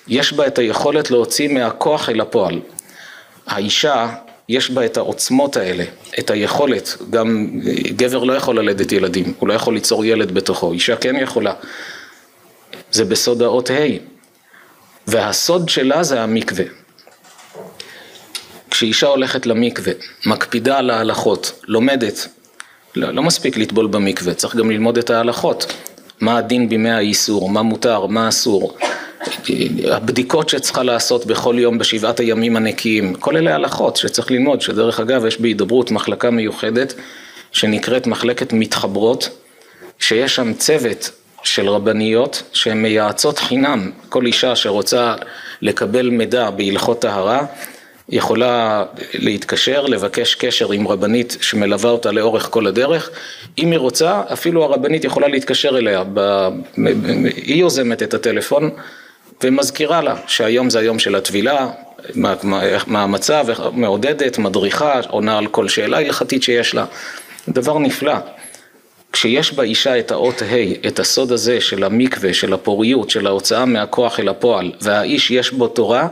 יש 0.08 0.32
בה 0.32 0.46
את 0.46 0.58
היכולת 0.58 1.10
להוציא 1.10 1.48
מהכוח 1.48 2.08
אל 2.08 2.20
הפועל. 2.20 2.60
האישה 3.46 4.08
יש 4.48 4.70
בה 4.70 4.84
את 4.84 4.96
העוצמות 4.96 5.56
האלה, 5.56 5.84
את 6.18 6.30
היכולת, 6.30 6.96
גם 7.10 7.50
גבר 7.96 8.24
לא 8.24 8.32
יכול 8.32 8.58
ללדת 8.58 8.92
ילדים, 8.92 9.34
הוא 9.38 9.48
לא 9.48 9.54
יכול 9.54 9.74
ליצור 9.74 10.04
ילד 10.04 10.34
בתוכו, 10.34 10.72
אישה 10.72 10.96
כן 10.96 11.16
יכולה. 11.16 11.52
זה 12.92 13.04
בסוד 13.04 13.42
האות 13.42 13.70
ה'. 13.70 14.19
והסוד 15.10 15.68
שלה 15.68 16.02
זה 16.02 16.22
המקווה. 16.22 16.64
כשאישה 18.70 19.06
הולכת 19.06 19.46
למקווה, 19.46 19.92
מקפידה 20.26 20.78
על 20.78 20.90
ההלכות, 20.90 21.60
לומדת, 21.68 22.28
לא, 22.96 23.10
לא 23.10 23.22
מספיק 23.22 23.56
לטבול 23.56 23.86
במקווה, 23.86 24.34
צריך 24.34 24.56
גם 24.56 24.70
ללמוד 24.70 24.98
את 24.98 25.10
ההלכות. 25.10 25.72
מה 26.20 26.36
הדין 26.38 26.68
בימי 26.68 26.90
האיסור, 26.90 27.50
מה 27.50 27.62
מותר, 27.62 28.06
מה 28.06 28.28
אסור. 28.28 28.76
הבדיקות 29.84 30.48
שצריכה 30.48 30.82
לעשות 30.82 31.26
בכל 31.26 31.56
יום 31.58 31.78
בשבעת 31.78 32.20
הימים 32.20 32.56
הנקיים, 32.56 33.14
כל 33.14 33.36
אלה 33.36 33.54
הלכות 33.54 33.96
שצריך 33.96 34.30
ללמוד, 34.30 34.60
שדרך 34.60 35.00
אגב 35.00 35.26
יש 35.26 35.40
בהידברות 35.40 35.90
מחלקה 35.90 36.30
מיוחדת 36.30 36.94
שנקראת 37.52 38.06
מחלקת 38.06 38.52
מתחברות, 38.52 39.28
שיש 39.98 40.34
שם 40.34 40.54
צוות 40.54 41.10
של 41.42 41.68
רבניות 41.68 42.42
שהן 42.52 42.82
מייעצות 42.82 43.38
חינם, 43.38 43.90
כל 44.08 44.26
אישה 44.26 44.56
שרוצה 44.56 45.14
לקבל 45.62 46.10
מידע 46.10 46.50
בהלכות 46.50 47.00
טהרה 47.00 47.46
יכולה 48.08 48.84
להתקשר, 49.14 49.86
לבקש 49.86 50.34
קשר 50.34 50.72
עם 50.72 50.88
רבנית 50.88 51.36
שמלווה 51.40 51.90
אותה 51.90 52.12
לאורך 52.12 52.48
כל 52.50 52.66
הדרך, 52.66 53.10
אם 53.58 53.70
היא 53.70 53.78
רוצה 53.78 54.22
אפילו 54.32 54.64
הרבנית 54.64 55.04
יכולה 55.04 55.28
להתקשר 55.28 55.78
אליה, 55.78 56.02
ב... 56.14 56.48
היא 57.36 57.60
יוזמת 57.60 58.02
את 58.02 58.14
הטלפון 58.14 58.70
ומזכירה 59.44 60.00
לה 60.00 60.16
שהיום 60.26 60.70
זה 60.70 60.78
היום 60.78 60.98
של 60.98 61.14
הטבילה, 61.14 61.68
מה, 62.14 62.34
מה, 62.42 62.62
מה 62.86 63.02
המצב, 63.02 63.46
מעודדת, 63.72 64.38
מדריכה, 64.38 65.00
עונה 65.08 65.38
על 65.38 65.46
כל 65.46 65.68
שאלה 65.68 65.98
הלכתית 65.98 66.42
שיש 66.42 66.74
לה, 66.74 66.84
דבר 67.48 67.78
נפלא. 67.78 68.14
כשיש 69.12 69.52
באישה 69.52 69.98
את 69.98 70.10
האות 70.10 70.42
ה', 70.42 70.86
את 70.88 70.98
הסוד 70.98 71.32
הזה 71.32 71.60
של 71.60 71.84
המקווה, 71.84 72.34
של 72.34 72.52
הפוריות, 72.52 73.10
של 73.10 73.26
ההוצאה 73.26 73.64
מהכוח 73.64 74.20
אל 74.20 74.28
הפועל, 74.28 74.72
והאיש 74.80 75.30
יש 75.30 75.50
בו 75.50 75.68
תורה, 75.68 76.08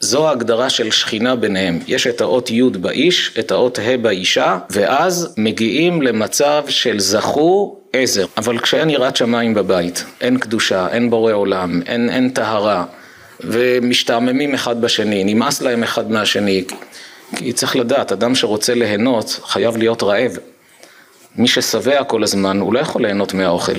זו 0.00 0.28
ההגדרה 0.28 0.70
של 0.70 0.90
שכינה 0.90 1.36
ביניהם. 1.36 1.78
יש 1.86 2.06
את 2.06 2.20
האות 2.20 2.50
י' 2.50 2.62
באיש, 2.62 3.34
את 3.38 3.50
האות 3.50 3.78
ה' 3.78 3.96
באישה, 3.96 4.58
ואז 4.70 5.34
מגיעים 5.36 6.02
למצב 6.02 6.64
של 6.68 7.00
זכו 7.00 7.80
עזר. 7.92 8.26
אבל 8.36 8.58
כשאין 8.58 8.90
יראת 8.90 9.16
שמיים 9.16 9.54
בבית, 9.54 10.04
אין 10.20 10.38
קדושה, 10.38 10.88
אין 10.92 11.10
בורא 11.10 11.32
עולם, 11.32 11.82
אין, 11.86 12.10
אין 12.10 12.28
טהרה, 12.28 12.84
ומשתעממים 13.40 14.54
אחד 14.54 14.80
בשני, 14.80 15.24
נמאס 15.24 15.62
להם 15.62 15.82
אחד 15.82 16.10
מהשני. 16.10 16.64
כי 17.36 17.52
צריך 17.52 17.76
לדעת, 17.76 18.12
אדם 18.12 18.34
שרוצה 18.34 18.74
ליהנות 18.74 19.40
חייב 19.44 19.76
להיות 19.76 20.02
רעב. 20.02 20.38
מי 21.36 21.48
ששבע 21.48 22.04
כל 22.04 22.22
הזמן, 22.22 22.60
הוא 22.60 22.74
לא 22.74 22.78
יכול 22.78 23.02
ליהנות 23.02 23.34
מהאוכל. 23.34 23.72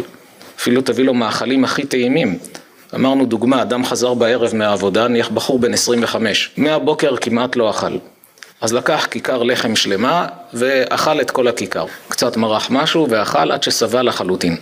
אפילו 0.59 0.81
תביא 0.81 1.05
לו 1.05 1.13
מאכלים 1.13 1.63
הכי 1.63 1.85
טעימים. 1.85 2.37
אמרנו 2.95 3.25
דוגמה, 3.25 3.61
אדם 3.61 3.85
חזר 3.85 4.13
בערב 4.13 4.55
מהעבודה, 4.55 5.07
נניח 5.07 5.29
בחור 5.29 5.59
בן 5.59 5.73
25, 5.73 6.51
מהבוקר 6.57 7.15
כמעט 7.17 7.55
לא 7.55 7.69
אכל. 7.69 7.97
אז 8.61 8.73
לקח 8.73 9.07
כיכר 9.11 9.43
לחם 9.43 9.75
שלמה 9.75 10.27
ואכל 10.53 11.21
את 11.21 11.31
כל 11.31 11.47
הכיכר. 11.47 11.85
קצת 12.07 12.37
מרח 12.37 12.67
משהו 12.69 13.07
ואכל 13.09 13.51
עד 13.51 13.63
ששבע 13.63 14.03
לחלוטין. 14.03 14.57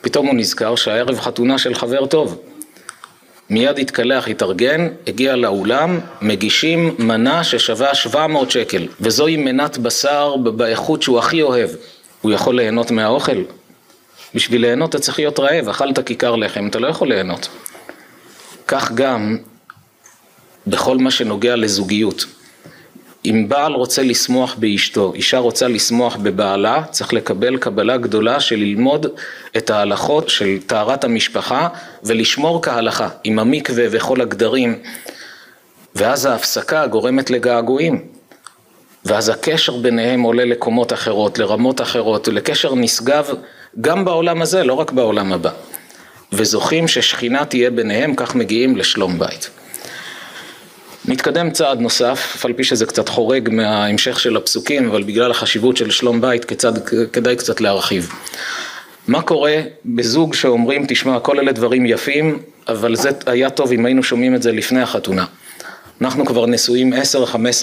פתאום 0.00 0.26
הוא 0.26 0.34
נזכר 0.34 0.74
שהערב 0.74 1.20
חתונה 1.20 1.58
של 1.58 1.74
חבר 1.74 2.06
טוב. 2.06 2.40
מיד 3.50 3.78
התקלח, 3.78 4.28
התארגן, 4.28 4.88
הגיע 5.06 5.36
לאולם, 5.36 6.00
מגישים 6.22 6.94
מנה 6.98 7.44
ששווה 7.44 7.94
700 7.94 8.50
שקל, 8.50 8.86
וזוהי 9.00 9.36
מנת 9.36 9.78
בשר 9.78 10.36
באיכות 10.36 11.02
שהוא 11.02 11.18
הכי 11.18 11.42
אוהב. 11.42 11.70
הוא 12.22 12.32
יכול 12.32 12.56
ליהנות 12.56 12.90
מהאוכל? 12.90 13.42
בשביל 14.34 14.60
ליהנות 14.60 14.90
אתה 14.90 14.98
צריך 14.98 15.18
להיות 15.18 15.38
רעב, 15.38 15.68
אכלת 15.68 16.06
כיכר 16.06 16.36
לחם, 16.36 16.66
אתה 16.66 16.78
לא 16.78 16.88
יכול 16.88 17.08
ליהנות. 17.08 17.48
כך 18.66 18.92
גם 18.92 19.36
בכל 20.66 20.98
מה 20.98 21.10
שנוגע 21.10 21.56
לזוגיות. 21.56 22.24
אם 23.24 23.46
בעל 23.48 23.72
רוצה 23.72 24.02
לשמוח 24.02 24.54
באשתו, 24.58 25.12
אישה 25.14 25.38
רוצה 25.38 25.68
לשמוח 25.68 26.16
בבעלה, 26.16 26.82
צריך 26.90 27.12
לקבל 27.12 27.56
קבלה 27.56 27.96
גדולה 27.96 28.40
של 28.40 28.56
ללמוד 28.56 29.06
את 29.56 29.70
ההלכות 29.70 30.28
של 30.28 30.58
טהרת 30.66 31.04
המשפחה 31.04 31.68
ולשמור 32.02 32.62
כהלכה 32.62 33.08
עם 33.24 33.38
המקווה 33.38 33.84
וכל 33.90 34.20
הגדרים 34.20 34.78
ואז 35.94 36.26
ההפסקה 36.26 36.86
גורמת 36.86 37.30
לגעגועים 37.30 38.17
ואז 39.04 39.28
הקשר 39.28 39.76
ביניהם 39.76 40.22
עולה 40.22 40.44
לקומות 40.44 40.92
אחרות, 40.92 41.38
לרמות 41.38 41.80
אחרות, 41.80 42.28
לקשר 42.28 42.74
נשגב 42.74 43.34
גם 43.80 44.04
בעולם 44.04 44.42
הזה, 44.42 44.64
לא 44.64 44.74
רק 44.74 44.92
בעולם 44.92 45.32
הבא. 45.32 45.50
וזוכים 46.32 46.88
ששכינה 46.88 47.44
תהיה 47.44 47.70
ביניהם, 47.70 48.14
כך 48.14 48.34
מגיעים 48.34 48.76
לשלום 48.76 49.18
בית. 49.18 49.50
נתקדם 51.08 51.50
צעד 51.50 51.80
נוסף, 51.80 52.32
אף 52.36 52.44
על 52.44 52.52
פי 52.52 52.64
שזה 52.64 52.86
קצת 52.86 53.08
חורג 53.08 53.48
מההמשך 53.52 54.20
של 54.20 54.36
הפסוקים, 54.36 54.88
אבל 54.88 55.02
בגלל 55.02 55.30
החשיבות 55.30 55.76
של 55.76 55.90
שלום 55.90 56.20
בית, 56.20 56.44
כצד, 56.44 56.72
כדאי 57.12 57.36
קצת 57.36 57.60
להרחיב. 57.60 58.12
מה 59.08 59.22
קורה 59.22 59.60
בזוג 59.84 60.34
שאומרים, 60.34 60.84
תשמע, 60.88 61.20
כל 61.20 61.38
אלה 61.38 61.52
דברים 61.52 61.86
יפים, 61.86 62.38
אבל 62.68 62.96
זה 62.96 63.10
היה 63.26 63.50
טוב 63.50 63.72
אם 63.72 63.86
היינו 63.86 64.02
שומעים 64.02 64.34
את 64.34 64.42
זה 64.42 64.52
לפני 64.52 64.80
החתונה. 64.80 65.24
אנחנו 66.00 66.26
כבר 66.26 66.46
נשואים 66.46 66.92
10-15 66.92 66.96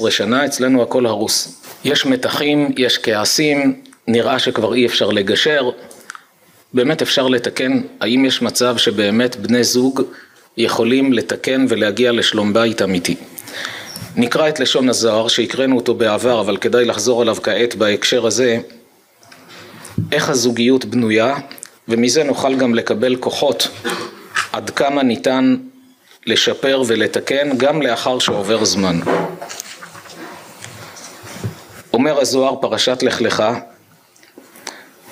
שנה, 0.10 0.46
אצלנו 0.46 0.84
הכל 0.84 1.06
הרוס. 1.06 1.62
יש 1.86 2.06
מתחים, 2.06 2.72
יש 2.78 2.98
כעסים, 2.98 3.82
נראה 4.08 4.40
שכבר 4.40 4.74
אי 4.74 4.86
אפשר 4.86 5.10
לגשר. 5.10 5.70
באמת 6.74 7.02
אפשר 7.02 7.28
לתקן, 7.28 7.82
האם 8.02 8.26
יש 8.26 8.42
מצב 8.42 8.78
שבאמת 8.78 9.36
בני 9.36 9.64
זוג 9.64 10.02
יכולים 10.58 11.14
לתקן 11.14 11.66
ולהגיע 11.70 12.12
לשלום 12.12 12.54
בית 12.54 12.82
אמיתי. 12.82 13.16
נקרא 14.16 14.50
את 14.50 14.60
לשון 14.60 14.90
הזוהר 14.90 15.28
שהקראנו 15.28 15.76
אותו 15.76 15.94
בעבר 15.94 16.42
אבל 16.42 16.58
כדאי 16.58 16.86
לחזור 16.86 17.22
עליו 17.22 17.36
כעת 17.44 17.76
בהקשר 17.76 18.26
הזה 18.26 18.60
איך 20.12 20.30
הזוגיות 20.30 20.86
בנויה 20.86 21.36
ומזה 21.88 22.24
נוכל 22.24 22.56
גם 22.56 22.76
לקבל 22.76 23.16
כוחות 23.16 23.68
עד 24.52 24.70
כמה 24.70 25.04
ניתן 25.04 25.56
לשפר 26.26 26.82
ולתקן 26.88 27.58
גם 27.58 27.82
לאחר 27.82 28.20
שעובר 28.20 28.66
זמן. 28.66 29.00
אומר 31.94 32.20
הזוהר 32.20 32.56
פרשת 32.62 33.04
לך 33.04 33.22
לך 33.22 33.44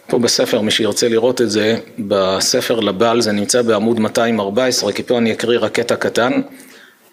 פה 0.07 0.19
בספר, 0.19 0.61
מי 0.61 0.71
שירצה 0.71 1.07
לראות 1.09 1.41
את 1.41 1.49
זה, 1.49 1.77
בספר 1.99 2.79
לבעל 2.79 3.21
זה 3.21 3.31
נמצא 3.31 3.61
בעמוד 3.61 3.99
214, 3.99 4.91
כי 4.91 5.03
פה 5.03 5.17
אני 5.17 5.33
אקריא 5.33 5.59
רק 5.59 5.71
קטע 5.71 5.95
קטן. 5.95 6.41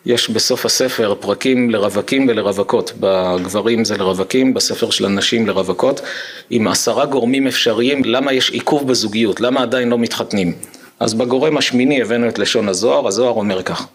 יש 0.07 0.31
בסוף 0.31 0.67
הספר 0.67 1.15
פרקים 1.21 1.71
לרווקים 1.71 2.29
ולרווקות, 2.29 2.93
בגברים 3.01 3.85
זה 3.85 3.97
לרווקים, 3.97 4.55
בספר 4.55 4.91
של 4.91 5.05
הנשים 5.05 5.47
לרווקות, 5.47 6.01
עם 6.51 6.69
עשרה 6.69 7.07
גורמים 7.07 7.47
אפשריים 7.47 8.05
למה 8.05 8.33
יש 8.33 8.51
עיכוב 8.51 8.89
בזוגיות, 8.89 9.41
למה 9.41 9.63
עדיין 9.63 9.89
לא 9.89 9.99
מתחתנים. 9.99 10.53
אז 11.01 11.15
בגורם 11.15 11.57
השמיני 11.57 12.03
הבאנו 12.03 12.29
את 12.29 12.39
לשון 12.39 12.69
הזוהר, 12.69 13.09
הזוהר 13.09 13.33
אומר 13.33 13.63
כך: 13.63 13.87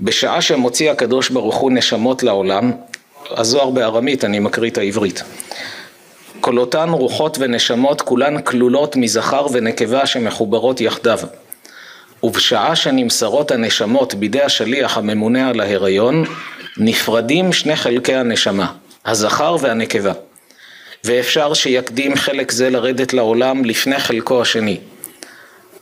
בשעה 0.00 0.42
שמוציא 0.42 0.90
הקדוש 0.90 1.30
ברוך 1.30 1.56
הוא 1.56 1.72
נשמות 1.72 2.22
לעולם, 2.22 2.72
הזוהר 3.30 3.70
בארמית, 3.70 4.24
אני 4.24 4.38
מקריא 4.38 4.70
את 4.70 4.78
העברית. 4.78 5.22
כל 6.40 6.58
אותן 6.58 6.88
רוחות 6.88 7.36
ונשמות 7.40 8.02
כולן 8.02 8.42
כלולות 8.42 8.96
מזכר 8.96 9.46
ונקבה 9.52 10.06
שמחוברות 10.06 10.80
יחדיו. 10.80 11.18
ובשעה 12.22 12.76
שנמסרות 12.76 13.50
הנשמות 13.50 14.14
בידי 14.14 14.42
השליח 14.42 14.98
הממונה 14.98 15.48
על 15.48 15.60
ההיריון, 15.60 16.24
נפרדים 16.76 17.52
שני 17.52 17.76
חלקי 17.76 18.14
הנשמה, 18.14 18.72
הזכר 19.06 19.56
והנקבה. 19.60 20.12
ואפשר 21.04 21.54
שיקדים 21.54 22.16
חלק 22.16 22.52
זה 22.52 22.70
לרדת 22.70 23.12
לעולם 23.12 23.64
לפני 23.64 23.98
חלקו 23.98 24.42
השני. 24.42 24.78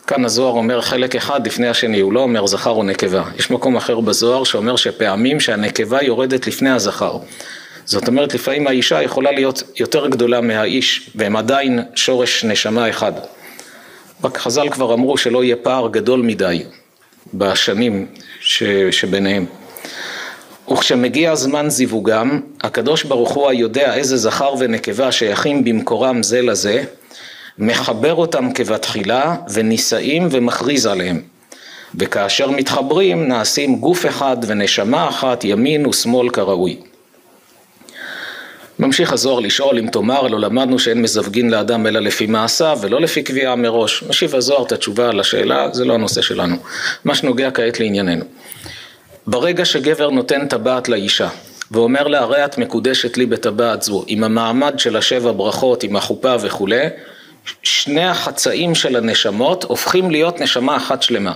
כאן 0.06 0.24
הזוהר 0.24 0.52
אומר 0.52 0.80
חלק 0.80 1.16
אחד 1.16 1.46
לפני 1.46 1.68
השני, 1.68 2.00
הוא 2.00 2.12
לא 2.12 2.20
אומר 2.20 2.46
זכר 2.46 2.70
או 2.70 2.82
נקבה. 2.82 3.22
יש 3.38 3.50
מקום 3.50 3.76
אחר 3.76 4.00
בזוהר 4.00 4.44
שאומר 4.44 4.76
שפעמים 4.76 5.40
שהנקבה 5.40 6.02
יורדת 6.02 6.46
לפני 6.46 6.70
הזכר. 6.70 7.18
זאת 7.84 8.08
אומרת 8.08 8.34
לפעמים 8.34 8.66
האישה 8.66 9.02
יכולה 9.02 9.32
להיות 9.32 9.62
יותר 9.80 10.06
גדולה 10.06 10.40
מהאיש 10.40 11.10
והם 11.14 11.36
עדיין 11.36 11.80
שורש 11.94 12.44
נשמה 12.44 12.90
אחד. 12.90 13.12
רק 14.24 14.38
חז"ל 14.38 14.68
כבר 14.68 14.94
אמרו 14.94 15.16
שלא 15.18 15.44
יהיה 15.44 15.56
פער 15.56 15.88
גדול 15.88 16.22
מדי 16.22 16.62
בשנים 17.34 18.06
ש... 18.40 18.62
שביניהם. 18.90 19.46
וכשמגיע 20.72 21.34
זמן 21.34 21.70
זיווגם, 21.70 22.40
הקדוש 22.60 23.04
ברוך 23.04 23.30
הוא 23.30 23.50
היודע 23.50 23.94
איזה 23.94 24.16
זכר 24.16 24.54
ונקבה 24.58 25.12
שייכים 25.12 25.64
במקורם 25.64 26.22
זה 26.22 26.42
לזה, 26.42 26.84
מחבר 27.58 28.14
אותם 28.14 28.52
כבתחילה 28.52 29.36
ונישאים 29.52 30.28
ומכריז 30.30 30.86
עליהם. 30.86 31.22
וכאשר 31.98 32.50
מתחברים 32.50 33.28
נעשים 33.28 33.76
גוף 33.76 34.06
אחד 34.06 34.36
ונשמה 34.46 35.08
אחת 35.08 35.44
ימין 35.44 35.86
ושמאל 35.86 36.30
כראוי. 36.30 36.76
ממשיך 38.78 39.12
הזוהר 39.12 39.40
לשאול 39.40 39.78
אם 39.78 39.86
תאמר 39.86 40.22
לא 40.22 40.40
למדנו 40.40 40.78
שאין 40.78 41.02
מזווגין 41.02 41.50
לאדם 41.50 41.86
אלא 41.86 42.00
לפי 42.00 42.26
מעשיו 42.26 42.78
ולא 42.80 43.00
לפי 43.00 43.22
קביעה 43.22 43.56
מראש. 43.56 44.02
משיב 44.08 44.34
הזוהר 44.34 44.62
את 44.66 44.72
התשובה 44.72 45.08
על 45.08 45.20
השאלה, 45.20 45.68
זה 45.72 45.84
לא 45.84 45.94
הנושא 45.94 46.22
שלנו. 46.22 46.56
מה 47.04 47.14
שנוגע 47.14 47.50
כעת 47.50 47.80
לענייננו. 47.80 48.24
ברגע 49.26 49.64
שגבר 49.64 50.10
נותן 50.10 50.48
טבעת 50.48 50.88
לאישה 50.88 51.28
ואומר 51.70 52.08
לה 52.08 52.20
הרי 52.20 52.44
את 52.44 52.58
מקודשת 52.58 53.16
לי 53.16 53.26
בטבעת 53.26 53.82
זו 53.82 54.04
עם 54.06 54.24
המעמד 54.24 54.78
של 54.78 54.96
השבע 54.96 55.32
ברכות, 55.32 55.82
עם 55.82 55.96
החופה 55.96 56.34
וכולי, 56.40 56.86
שני 57.62 58.04
החצאים 58.04 58.74
של 58.74 58.96
הנשמות 58.96 59.64
הופכים 59.64 60.10
להיות 60.10 60.40
נשמה 60.40 60.76
אחת 60.76 61.02
שלמה. 61.02 61.32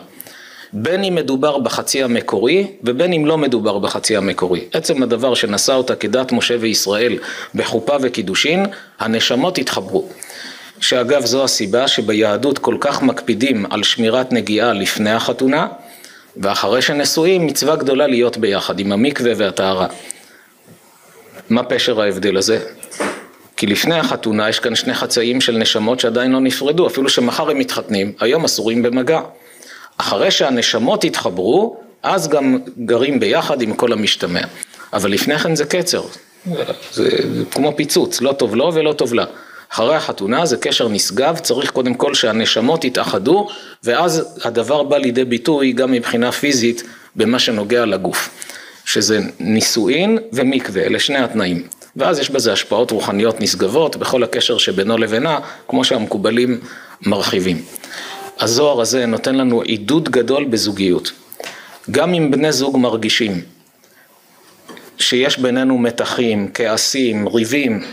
בין 0.73 1.05
אם 1.05 1.15
מדובר 1.15 1.59
בחצי 1.59 2.03
המקורי 2.03 2.67
ובין 2.83 3.13
אם 3.13 3.27
לא 3.27 3.39
מדובר 3.39 3.79
בחצי 3.79 4.17
המקורי. 4.17 4.65
עצם 4.73 5.03
הדבר 5.03 5.35
שנשא 5.35 5.73
אותה 5.73 5.97
כדת 5.97 6.33
משה 6.33 6.57
וישראל 6.61 7.19
בחופה 7.55 7.97
וקידושין, 8.03 8.67
הנשמות 8.99 9.59
התחברו. 9.59 10.09
שאגב 10.81 11.25
זו 11.25 11.45
הסיבה 11.45 11.89
שביהדות 11.89 12.59
כל 12.59 12.77
כך 12.81 13.03
מקפידים 13.03 13.67
על 13.71 13.83
שמירת 13.83 14.33
נגיעה 14.33 14.73
לפני 14.73 15.11
החתונה 15.11 15.67
ואחרי 16.37 16.83
שנשואים 16.83 17.47
מצווה 17.47 17.77
גדולה 17.77 18.07
להיות 18.07 18.37
ביחד 18.37 18.81
עם 18.81 18.93
המקווה 18.93 19.33
והטהרה. 19.37 19.87
מה 21.51 21.63
פשר 21.63 22.01
ההבדל 22.01 22.37
הזה? 22.37 22.59
כי 23.59 23.67
לפני 23.67 23.95
החתונה 23.95 24.49
יש 24.49 24.61
כאן 24.61 24.75
שני 24.75 24.95
חצאים 24.95 25.41
של 25.41 25.57
נשמות 25.57 26.01
שעדיין 26.01 26.33
לא 26.33 26.41
נפרדו, 26.41 26.87
אפילו 26.87 27.09
שמחר 27.09 27.51
הם 27.51 27.59
מתחתנים, 27.59 28.13
היום 28.21 28.45
אסורים 28.45 28.83
במגע. 28.83 29.21
אחרי 29.97 30.31
שהנשמות 30.31 31.05
התחברו, 31.05 31.77
אז 32.03 32.29
גם 32.29 32.59
גרים 32.79 33.21
ביחד 33.21 33.63
עם 33.63 33.75
כל 33.75 33.93
המשתמע. 33.93 34.41
אבל 34.93 35.11
לפני 35.11 35.39
כן 35.39 35.55
זה 35.55 35.65
קצר, 35.65 36.03
זה, 36.47 36.57
זה 36.93 37.45
כמו 37.51 37.77
פיצוץ, 37.77 38.21
לא 38.21 38.33
טוב 38.33 38.55
לו 38.55 38.75
ולא 38.75 38.93
טוב 38.93 39.15
לה. 39.15 39.25
אחרי 39.73 39.97
החתונה 39.97 40.47
זה 40.47 40.57
קשר 40.57 40.89
נשגב, 40.89 41.39
צריך 41.39 41.71
קודם 41.71 41.95
כל 41.95 42.15
שהנשמות 42.15 42.85
יתאחדו, 42.85 43.49
ואז 43.85 44.39
הדבר 44.45 44.83
בא 44.83 44.97
לידי 44.99 45.25
ביטוי 45.25 45.73
גם 45.73 45.93
מבחינה 45.93 46.33
פיזית 46.33 46.83
במה 47.17 47.39
שנוגע 47.39 47.85
לגוף. 47.85 48.31
שזה 48.85 49.21
נישואין 49.41 50.19
ומקווה, 50.33 50.83
אלה 50.83 50.99
שני 50.99 51.19
התנאים. 51.19 51.63
ואז 51.99 52.19
יש 52.19 52.31
בזה 52.31 52.53
השפעות 52.53 52.91
רוחניות 52.91 53.41
נשגבות 53.41 53.97
בכל 53.97 54.23
הקשר 54.23 54.59
שבינו 54.59 54.99
לבינה, 54.99 55.39
כמו 55.69 55.85
שהמקובלים 55.85 56.61
מרחיבים. 57.03 57.63
הזוהר 58.41 58.81
הזה 58.81 59.07
נותן 59.07 59.35
לנו 59.35 59.61
עידוד 59.61 60.09
גדול 60.09 60.45
בזוגיות. 60.45 61.13
גם 61.91 62.15
אם 62.15 62.31
בני 62.31 62.53
זוג 62.53 62.77
מרגישים 62.77 63.41
שיש 64.99 65.39
בינינו 65.39 65.79
מתחים, 65.79 66.51
כעסים, 66.55 67.29
ריבים, 67.29 67.85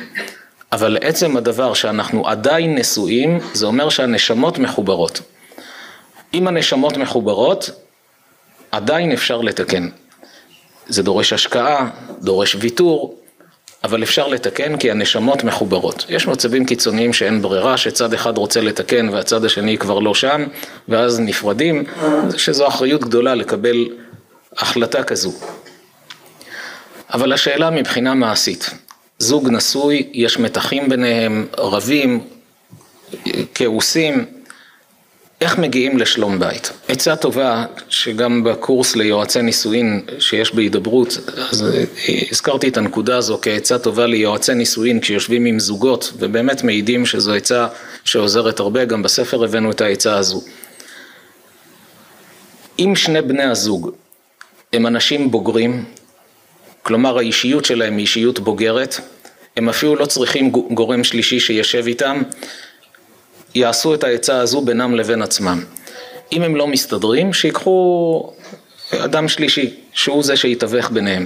אבל 0.71 0.97
עצם 1.01 1.37
הדבר 1.37 1.73
שאנחנו 1.73 2.27
עדיין 2.27 2.75
נשואים, 2.75 3.39
זה 3.53 3.65
אומר 3.65 3.89
שהנשמות 3.89 4.59
מחוברות. 4.59 5.21
אם 6.33 6.47
הנשמות 6.47 6.97
מחוברות, 6.97 7.69
עדיין 8.71 9.11
אפשר 9.11 9.41
לתקן. 9.41 9.89
זה 10.87 11.03
דורש 11.03 11.33
השקעה, 11.33 11.89
דורש 12.21 12.55
ויתור, 12.59 13.15
אבל 13.85 14.03
אפשר 14.03 14.27
לתקן 14.27 14.77
כי 14.77 14.91
הנשמות 14.91 15.43
מחוברות. 15.43 16.05
יש 16.09 16.27
מצבים 16.27 16.65
קיצוניים 16.65 17.13
שאין 17.13 17.41
ברירה, 17.41 17.77
שצד 17.77 18.13
אחד 18.13 18.37
רוצה 18.37 18.61
לתקן 18.61 19.09
והצד 19.09 19.45
השני 19.45 19.77
כבר 19.77 19.99
לא 19.99 20.15
שם, 20.15 20.43
ואז 20.89 21.19
נפרדים, 21.19 21.83
שזו 22.37 22.67
אחריות 22.67 23.01
גדולה 23.01 23.35
לקבל 23.35 23.87
החלטה 24.57 25.03
כזו. 25.03 25.31
אבל 27.13 27.33
השאלה 27.33 27.69
מבחינה 27.69 28.13
מעשית, 28.13 28.69
זוג 29.19 29.49
נשוי, 29.49 30.09
יש 30.13 30.39
מתחים 30.39 30.89
ביניהם, 30.89 31.47
רבים, 31.57 32.21
כעוסים, 33.53 34.25
איך 35.41 35.57
מגיעים 35.57 35.97
לשלום 35.97 36.39
בית? 36.39 36.71
עצה 36.87 37.15
טובה, 37.15 37.65
שגם 37.89 38.43
בקורס 38.43 38.95
ליועצי 38.95 39.41
נישואין 39.41 40.05
שיש 40.19 40.55
בהידברות, 40.55 41.17
אז 41.37 41.65
הזכרתי 42.31 42.67
את 42.67 42.77
הנקודה 42.77 43.17
הזו 43.17 43.39
כעצה 43.41 43.79
טובה 43.79 44.05
ליועצי 44.05 44.53
נישואין 44.53 44.99
כשיושבים 44.99 45.45
עם 45.45 45.59
זוגות, 45.59 46.13
ובאמת 46.19 46.63
מעידים 46.63 47.05
שזו 47.05 47.33
עצה 47.33 47.67
שעוזרת 48.03 48.59
הרבה, 48.59 48.85
גם 48.85 49.03
בספר 49.03 49.43
הבאנו 49.43 49.71
את 49.71 49.81
העצה 49.81 50.17
הזו. 50.17 50.41
אם 52.79 52.93
שני 52.95 53.21
בני 53.21 53.43
הזוג 53.43 53.91
הם 54.73 54.87
אנשים 54.87 55.31
בוגרים, 55.31 55.85
כלומר 56.83 57.17
האישיות 57.17 57.65
שלהם 57.65 57.93
היא 57.93 58.01
אישיות 58.01 58.39
בוגרת, 58.39 58.99
הם 59.57 59.69
אפילו 59.69 59.95
לא 59.95 60.05
צריכים 60.05 60.49
גורם 60.49 61.03
שלישי 61.03 61.39
שישב 61.39 61.83
איתם, 61.87 62.21
יעשו 63.55 63.93
את 63.93 64.03
העצה 64.03 64.39
הזו 64.39 64.61
בינם 64.61 64.95
לבין 64.95 65.21
עצמם. 65.21 65.63
אם 66.31 66.41
הם 66.41 66.55
לא 66.55 66.67
מסתדרים, 66.67 67.33
שיקחו 67.33 68.33
אדם 68.91 69.27
שלישי, 69.27 69.75
שהוא 69.93 70.23
זה 70.23 70.37
שיתווך 70.37 70.89
ביניהם. 70.89 71.25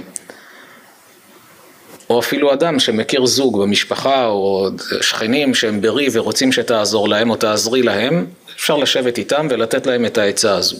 או 2.10 2.20
אפילו 2.20 2.52
אדם 2.52 2.78
שמכיר 2.78 3.26
זוג 3.26 3.62
במשפחה, 3.62 4.26
או 4.26 4.68
שכנים 5.00 5.54
שהם 5.54 5.80
ברי 5.80 6.08
ורוצים 6.12 6.52
שתעזור 6.52 7.08
להם 7.08 7.30
או 7.30 7.36
תעזרי 7.36 7.82
להם, 7.82 8.26
אפשר 8.56 8.76
לשבת 8.76 9.18
איתם 9.18 9.46
ולתת 9.50 9.86
להם 9.86 10.06
את 10.06 10.18
העצה 10.18 10.56
הזו. 10.56 10.76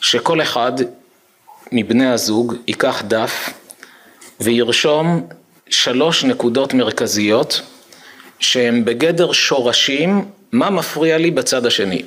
שכל 0.00 0.42
אחד 0.42 0.72
מבני 1.72 2.06
הזוג 2.06 2.54
ייקח 2.66 3.02
דף 3.08 3.50
וירשום 4.40 5.26
שלוש 5.68 6.24
נקודות 6.24 6.74
מרכזיות 6.74 7.60
שהן 8.38 8.84
בגדר 8.84 9.32
שורשים, 9.32 10.24
מה 10.58 10.70
מפריע 10.70 11.18
לי 11.18 11.30
בצד 11.30 11.66
השני. 11.66 12.02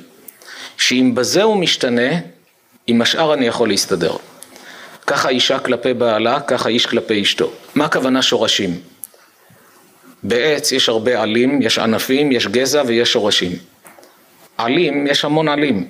שאם 0.76 1.12
בזה 1.14 1.42
הוא 1.42 1.56
משתנה, 1.56 2.10
עם 2.86 3.02
השאר 3.02 3.34
אני 3.34 3.46
יכול 3.46 3.68
להסתדר. 3.68 4.16
ככה 5.06 5.28
אישה 5.28 5.58
כלפי 5.58 5.94
בעלה, 5.94 6.40
ככה 6.40 6.68
איש 6.68 6.86
כלפי 6.86 7.22
אשתו. 7.22 7.52
מה 7.74 7.84
הכוונה 7.84 8.22
שורשים? 8.22 8.80
בעץ 10.22 10.72
יש 10.72 10.88
הרבה 10.88 11.22
עלים, 11.22 11.62
יש 11.62 11.78
ענפים, 11.78 12.32
יש 12.32 12.46
גזע 12.46 12.82
ויש 12.86 13.12
שורשים. 13.12 13.52
עלים, 14.58 15.06
יש 15.06 15.24
המון 15.24 15.48
עלים. 15.48 15.88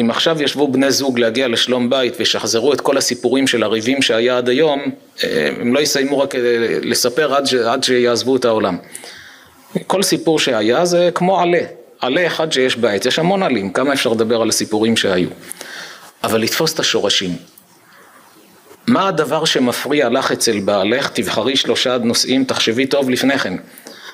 אם 0.00 0.10
עכשיו 0.10 0.42
ישבו 0.42 0.68
בני 0.68 0.90
זוג 0.90 1.18
להגיע 1.18 1.48
לשלום 1.48 1.90
בית 1.90 2.14
וישחזרו 2.18 2.72
את 2.72 2.80
כל 2.80 2.96
הסיפורים 2.98 3.46
של 3.46 3.62
הריבים 3.62 4.02
שהיה 4.02 4.38
עד 4.38 4.48
היום, 4.48 4.80
אה, 5.24 5.48
הם 5.60 5.74
לא 5.74 5.80
יסיימו 5.80 6.18
רק 6.18 6.34
אה, 6.34 6.40
לספר 6.82 7.34
עד, 7.34 7.46
ש... 7.46 7.54
עד 7.54 7.84
שיעזבו 7.84 8.36
את 8.36 8.44
העולם. 8.44 8.76
כל 9.86 10.02
סיפור 10.02 10.38
שהיה 10.38 10.84
זה 10.84 11.10
כמו 11.14 11.40
עלה, 11.40 11.62
עלה 12.00 12.26
אחד 12.26 12.52
שיש 12.52 12.76
בעץ, 12.76 13.06
יש 13.06 13.18
המון 13.18 13.42
עלים, 13.42 13.72
כמה 13.72 13.92
אפשר 13.92 14.10
לדבר 14.10 14.42
על 14.42 14.48
הסיפורים 14.48 14.96
שהיו. 14.96 15.28
אבל 16.24 16.40
לתפוס 16.40 16.74
את 16.74 16.80
השורשים. 16.80 17.36
מה 18.86 19.08
הדבר 19.08 19.44
שמפריע 19.44 20.08
לך 20.08 20.32
אצל 20.32 20.60
בעלך? 20.60 21.10
תבחרי 21.10 21.56
שלושה 21.56 21.98
נושאים, 21.98 22.44
תחשבי 22.44 22.86
טוב 22.86 23.10
לפני 23.10 23.38
כן. 23.38 23.54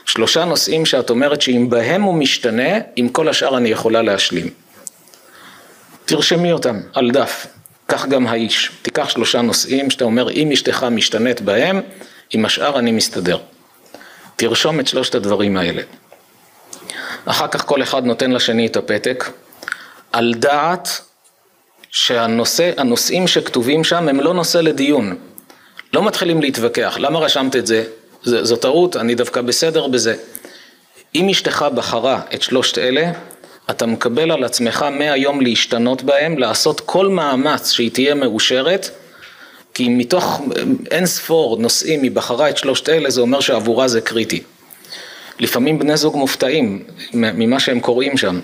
שלושה 0.04 0.44
נושאים 0.44 0.86
שאת 0.86 1.10
אומרת 1.10 1.42
שאם 1.42 1.66
בהם 1.70 2.02
הוא 2.02 2.14
משתנה, 2.14 2.78
עם 2.96 3.08
כל 3.08 3.28
השאר 3.28 3.56
אני 3.56 3.68
יכולה 3.68 4.02
להשלים. 4.02 4.50
תרשמי 6.04 6.52
אותם 6.52 6.80
על 6.92 7.10
דף, 7.10 7.46
כך 7.88 8.06
גם 8.06 8.26
האיש. 8.26 8.70
תיקח 8.82 9.08
שלושה 9.08 9.40
נושאים 9.42 9.90
שאתה 9.90 10.04
אומר, 10.04 10.30
אם 10.30 10.50
אשתך 10.52 10.86
משתנית 10.90 11.40
בהם, 11.40 11.80
עם 12.30 12.44
השאר 12.44 12.78
אני 12.78 12.92
מסתדר. 12.92 13.38
תרשום 14.36 14.80
את 14.80 14.88
שלושת 14.88 15.14
הדברים 15.14 15.56
האלה. 15.56 15.82
אחר 17.24 17.48
כך 17.48 17.66
כל 17.66 17.82
אחד 17.82 18.04
נותן 18.04 18.30
לשני 18.30 18.66
את 18.66 18.76
הפתק, 18.76 19.30
על 20.12 20.34
דעת 20.36 21.00
שהנושא, 21.90 22.70
הנושאים 22.76 23.26
שכתובים 23.26 23.84
שם 23.84 24.08
הם 24.08 24.20
לא 24.20 24.34
נושא 24.34 24.58
לדיון. 24.58 25.16
לא 25.92 26.04
מתחילים 26.04 26.40
להתווכח, 26.40 26.96
למה 27.00 27.18
רשמת 27.18 27.56
את 27.56 27.66
זה? 27.66 27.84
ז, 28.22 28.34
זו 28.42 28.56
טעות, 28.56 28.96
אני 28.96 29.14
דווקא 29.14 29.40
בסדר 29.40 29.86
בזה. 29.86 30.14
אם 31.14 31.28
אשתך 31.28 31.66
בחרה 31.74 32.20
את 32.34 32.42
שלושת 32.42 32.78
אלה, 32.78 33.12
אתה 33.70 33.86
מקבל 33.86 34.30
על 34.30 34.44
עצמך 34.44 34.82
מהיום 34.82 35.40
להשתנות 35.40 36.02
בהם, 36.02 36.38
לעשות 36.38 36.80
כל 36.80 37.08
מאמץ 37.08 37.70
שהיא 37.70 37.90
תהיה 37.90 38.14
מאושרת, 38.14 38.90
כי 39.74 39.88
מתוך 39.88 40.42
אין 40.90 41.06
ספור 41.06 41.56
נושאים 41.56 42.02
היא 42.02 42.10
בחרה 42.10 42.50
את 42.50 42.58
שלושת 42.58 42.88
אלה, 42.88 43.10
זה 43.10 43.20
אומר 43.20 43.40
שעבורה 43.40 43.88
זה 43.88 44.00
קריטי. 44.00 44.42
לפעמים 45.38 45.78
בני 45.78 45.96
זוג 45.96 46.16
מופתעים 46.16 46.82
ממה 47.14 47.60
שהם 47.60 47.80
קוראים 47.80 48.16
שם. 48.16 48.40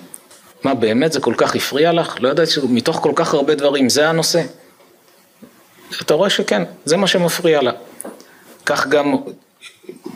מה, 0.65 0.75
באמת 0.75 1.13
זה 1.13 1.21
כל 1.21 1.35
כך 1.37 1.57
הפריע 1.57 1.93
לך? 1.93 2.17
לא 2.21 2.29
ידעתי 2.29 2.51
שמתוך 2.51 2.97
כל 2.97 3.13
כך 3.15 3.35
הרבה 3.35 3.55
דברים 3.55 3.89
זה 3.89 4.09
הנושא. 4.09 4.43
אתה 6.01 6.15
רואה 6.15 6.31
שכן, 6.31 6.63
זה 6.85 6.97
מה 6.97 7.07
שמפריע 7.07 7.63
לה. 7.63 7.73
כך 8.67 8.87
גם 8.87 9.17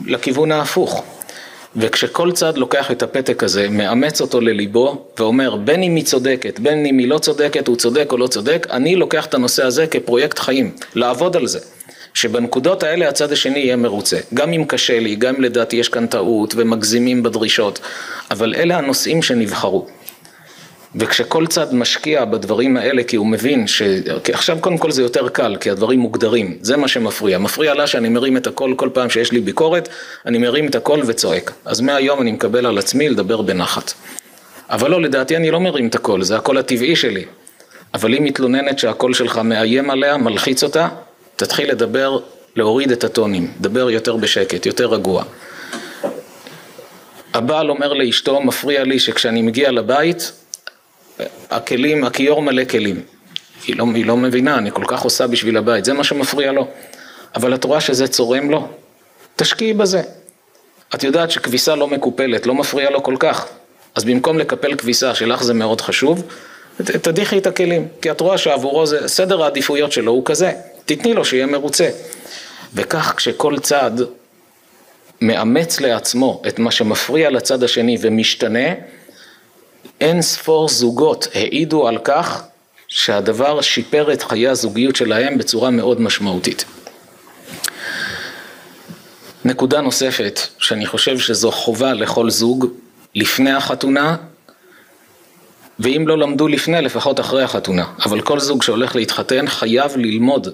לכיוון 0.06 0.52
ההפוך. 0.52 1.04
וכשכל 1.76 2.32
צד 2.32 2.58
לוקח 2.58 2.90
את 2.90 3.02
הפתק 3.02 3.42
הזה, 3.42 3.68
מאמץ 3.70 4.20
אותו 4.20 4.40
לליבו 4.40 5.04
ואומר 5.18 5.56
בין 5.56 5.82
אם 5.82 5.96
היא 5.96 6.04
צודקת, 6.04 6.60
בין 6.60 6.86
אם 6.86 6.98
היא 6.98 7.08
לא 7.08 7.18
צודקת, 7.18 7.68
הוא 7.68 7.76
צודק 7.76 8.08
או 8.12 8.16
לא 8.16 8.26
צודק, 8.26 8.66
אני 8.70 8.96
לוקח 8.96 9.26
את 9.26 9.34
הנושא 9.34 9.64
הזה 9.64 9.86
כפרויקט 9.86 10.38
חיים, 10.38 10.70
לעבוד 10.94 11.36
על 11.36 11.46
זה. 11.46 11.58
שבנקודות 12.14 12.82
האלה 12.82 13.08
הצד 13.08 13.32
השני 13.32 13.58
יהיה 13.58 13.76
מרוצה. 13.76 14.18
גם 14.34 14.52
אם 14.52 14.64
קשה 14.64 15.00
לי, 15.00 15.16
גם 15.16 15.34
אם 15.34 15.42
לדעתי 15.42 15.76
יש 15.76 15.88
כאן 15.88 16.06
טעות 16.06 16.54
ומגזימים 16.56 17.22
בדרישות, 17.22 17.78
אבל 18.30 18.54
אלה 18.54 18.78
הנושאים 18.78 19.22
שנבחרו. 19.22 19.86
וכשכל 20.96 21.46
צד 21.46 21.74
משקיע 21.74 22.24
בדברים 22.24 22.76
האלה 22.76 23.02
כי 23.02 23.16
הוא 23.16 23.26
מבין 23.26 23.66
ש... 23.66 23.82
כי 24.24 24.32
עכשיו 24.32 24.58
קודם 24.60 24.78
כל 24.78 24.90
זה 24.90 25.02
יותר 25.02 25.28
קל 25.28 25.56
כי 25.60 25.70
הדברים 25.70 26.00
מוגדרים, 26.00 26.58
זה 26.60 26.76
מה 26.76 26.88
שמפריע. 26.88 27.38
מפריע 27.38 27.74
לה 27.74 27.86
שאני 27.86 28.08
מרים 28.08 28.36
את 28.36 28.46
הקול 28.46 28.74
כל 28.76 28.88
פעם 28.92 29.10
שיש 29.10 29.32
לי 29.32 29.40
ביקורת, 29.40 29.88
אני 30.26 30.38
מרים 30.38 30.66
את 30.66 30.74
הקול 30.74 31.02
וצועק. 31.06 31.52
אז 31.64 31.80
מהיום 31.80 32.22
אני 32.22 32.32
מקבל 32.32 32.66
על 32.66 32.78
עצמי 32.78 33.08
לדבר 33.08 33.42
בנחת. 33.42 33.92
אבל 34.70 34.90
לא, 34.90 35.02
לדעתי 35.02 35.36
אני 35.36 35.50
לא 35.50 35.60
מרים 35.60 35.86
את 35.86 35.94
הקול, 35.94 36.22
זה 36.22 36.36
הקול 36.36 36.58
הטבעי 36.58 36.96
שלי. 36.96 37.24
אבל 37.94 38.12
היא 38.12 38.22
מתלוננת 38.22 38.78
שהקול 38.78 39.14
שלך 39.14 39.38
מאיים 39.38 39.90
עליה, 39.90 40.16
מלחיץ 40.16 40.62
אותה, 40.62 40.88
תתחיל 41.36 41.70
לדבר, 41.70 42.18
להוריד 42.56 42.92
את 42.92 43.04
הטונים, 43.04 43.52
דבר 43.60 43.90
יותר 43.90 44.16
בשקט, 44.16 44.66
יותר 44.66 44.86
רגוע. 44.86 45.24
הבעל 47.34 47.70
אומר 47.70 47.92
לאשתו, 47.92 48.40
מפריע 48.40 48.84
לי 48.84 48.98
שכשאני 48.98 49.42
מגיע 49.42 49.70
לבית, 49.70 50.32
הכלים, 51.50 52.04
הכיור 52.04 52.42
מלא 52.42 52.64
כלים. 52.64 53.02
היא 53.66 53.76
לא, 53.76 53.84
היא 53.94 54.06
לא 54.06 54.16
מבינה, 54.16 54.58
אני 54.58 54.70
כל 54.70 54.84
כך 54.86 55.02
עושה 55.02 55.26
בשביל 55.26 55.56
הבית, 55.56 55.84
זה 55.84 55.92
מה 55.92 56.04
שמפריע 56.04 56.52
לו. 56.52 56.68
אבל 57.34 57.54
את 57.54 57.64
רואה 57.64 57.80
שזה 57.80 58.08
צורם 58.08 58.50
לו? 58.50 58.68
תשקיעי 59.36 59.72
בזה. 59.72 60.02
את 60.94 61.04
יודעת 61.04 61.30
שכביסה 61.30 61.74
לא 61.74 61.88
מקופלת, 61.88 62.46
לא 62.46 62.54
מפריע 62.54 62.90
לו 62.90 63.02
כל 63.02 63.16
כך. 63.18 63.46
אז 63.94 64.04
במקום 64.04 64.38
לקפל 64.38 64.74
כביסה, 64.74 65.14
שלך 65.14 65.42
זה 65.42 65.54
מאוד 65.54 65.80
חשוב, 65.80 66.22
תדיחי 66.76 67.38
את 67.38 67.46
הכלים. 67.46 67.88
כי 68.02 68.10
את 68.10 68.20
רואה 68.20 68.38
שעבורו 68.38 68.86
זה, 68.86 69.08
סדר 69.08 69.42
העדיפויות 69.42 69.92
שלו 69.92 70.12
הוא 70.12 70.24
כזה. 70.24 70.52
תתני 70.84 71.14
לו 71.14 71.24
שיהיה 71.24 71.46
מרוצה. 71.46 71.88
וכך 72.74 73.14
כשכל 73.16 73.58
צד 73.58 73.90
מאמץ 75.20 75.80
לעצמו 75.80 76.42
את 76.48 76.58
מה 76.58 76.70
שמפריע 76.70 77.30
לצד 77.30 77.62
השני 77.62 77.98
ומשתנה, 78.00 78.68
אין 80.00 80.22
ספור 80.22 80.68
זוגות 80.68 81.26
העידו 81.34 81.88
על 81.88 81.98
כך 82.04 82.42
שהדבר 82.88 83.60
שיפר 83.60 84.12
את 84.12 84.22
חיי 84.22 84.48
הזוגיות 84.48 84.96
שלהם 84.96 85.38
בצורה 85.38 85.70
מאוד 85.70 86.00
משמעותית. 86.00 86.64
נקודה 89.44 89.80
נוספת, 89.80 90.40
שאני 90.58 90.86
חושב 90.86 91.18
שזו 91.18 91.52
חובה 91.52 91.92
לכל 91.92 92.30
זוג, 92.30 92.66
לפני 93.14 93.52
החתונה, 93.52 94.16
ואם 95.78 96.04
לא 96.08 96.18
למדו 96.18 96.48
לפני, 96.48 96.82
לפחות 96.82 97.20
אחרי 97.20 97.42
החתונה. 97.42 97.84
אבל 98.04 98.20
כל 98.20 98.40
זוג 98.40 98.62
שהולך 98.62 98.96
להתחתן 98.96 99.46
חייב 99.48 99.96
ללמוד 99.96 100.48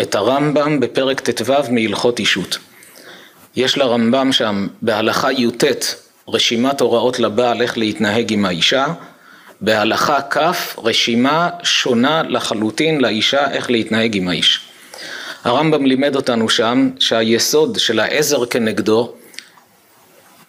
את 0.00 0.14
הרמב"ם 0.14 0.80
בפרק 0.80 1.20
ט"ו 1.20 1.52
מהלכות 1.70 2.18
אישות. 2.18 2.58
יש 3.56 3.78
לרמב"ם 3.78 4.32
שם 4.32 4.66
בהלכה 4.82 5.32
י"ט 5.32 5.64
רשימת 6.28 6.80
הוראות 6.80 7.18
לבעל 7.18 7.62
איך 7.62 7.78
להתנהג 7.78 8.32
עם 8.32 8.44
האישה, 8.44 8.86
בהלכה 9.60 10.18
כ' 10.30 10.38
רשימה 10.78 11.50
שונה 11.62 12.22
לחלוטין 12.22 13.00
לאישה 13.00 13.50
איך 13.50 13.70
להתנהג 13.70 14.16
עם 14.16 14.28
האיש. 14.28 14.60
הרמב"ם 15.44 15.86
לימד 15.86 16.16
אותנו 16.16 16.48
שם 16.48 16.90
שהיסוד 16.98 17.78
של 17.78 18.00
העזר 18.00 18.46
כנגדו 18.46 19.12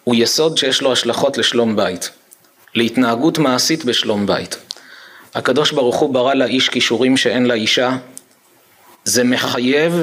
הוא 0.04 0.14
יסוד 0.14 0.58
שיש 0.58 0.82
לו 0.82 0.92
השלכות 0.92 1.38
לשלום 1.38 1.76
בית, 1.76 2.10
להתנהגות 2.74 3.38
מעשית 3.38 3.84
בשלום 3.84 4.26
בית. 4.26 4.56
הקדוש 5.34 5.72
ברוך 5.72 5.96
הוא 5.96 6.14
ברא 6.14 6.34
לאיש 6.34 6.68
כישורים 6.68 7.16
שאין 7.16 7.46
לאישה, 7.46 7.96
זה 9.04 9.24
מחייב 9.24 10.02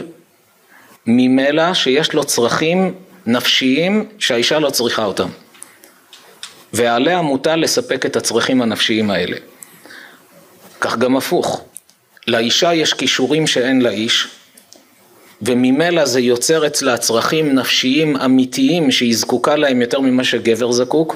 ממילא 1.08 1.74
שיש 1.74 2.14
לו 2.14 2.24
צרכים 2.24 2.94
נפשיים 3.26 4.10
שהאישה 4.20 4.60
לא 4.60 4.70
צריכה 4.70 5.06
אותם. 5.06 5.30
ועליה 6.76 7.22
מוטל 7.22 7.56
לספק 7.56 8.06
את 8.06 8.16
הצרכים 8.16 8.62
הנפשיים 8.62 9.12
האלה. 9.12 9.38
כך 10.82 10.98
גם 10.98 11.18
הפוך, 11.18 11.62
לאישה 12.28 12.74
יש 12.74 12.94
כישורים 12.94 13.48
שאין 13.48 13.82
לאיש, 13.82 14.28
וממילא 15.42 16.06
זה 16.06 16.20
יוצר 16.20 16.68
אצלה 16.68 16.98
צרכים 16.98 17.56
נפשיים 17.56 18.18
אמיתיים 18.18 18.92
שהיא 18.92 19.16
זקוקה 19.16 19.56
להם 19.56 19.82
יותר 19.82 20.00
ממה 20.00 20.24
שגבר 20.24 20.72
זקוק, 20.72 21.16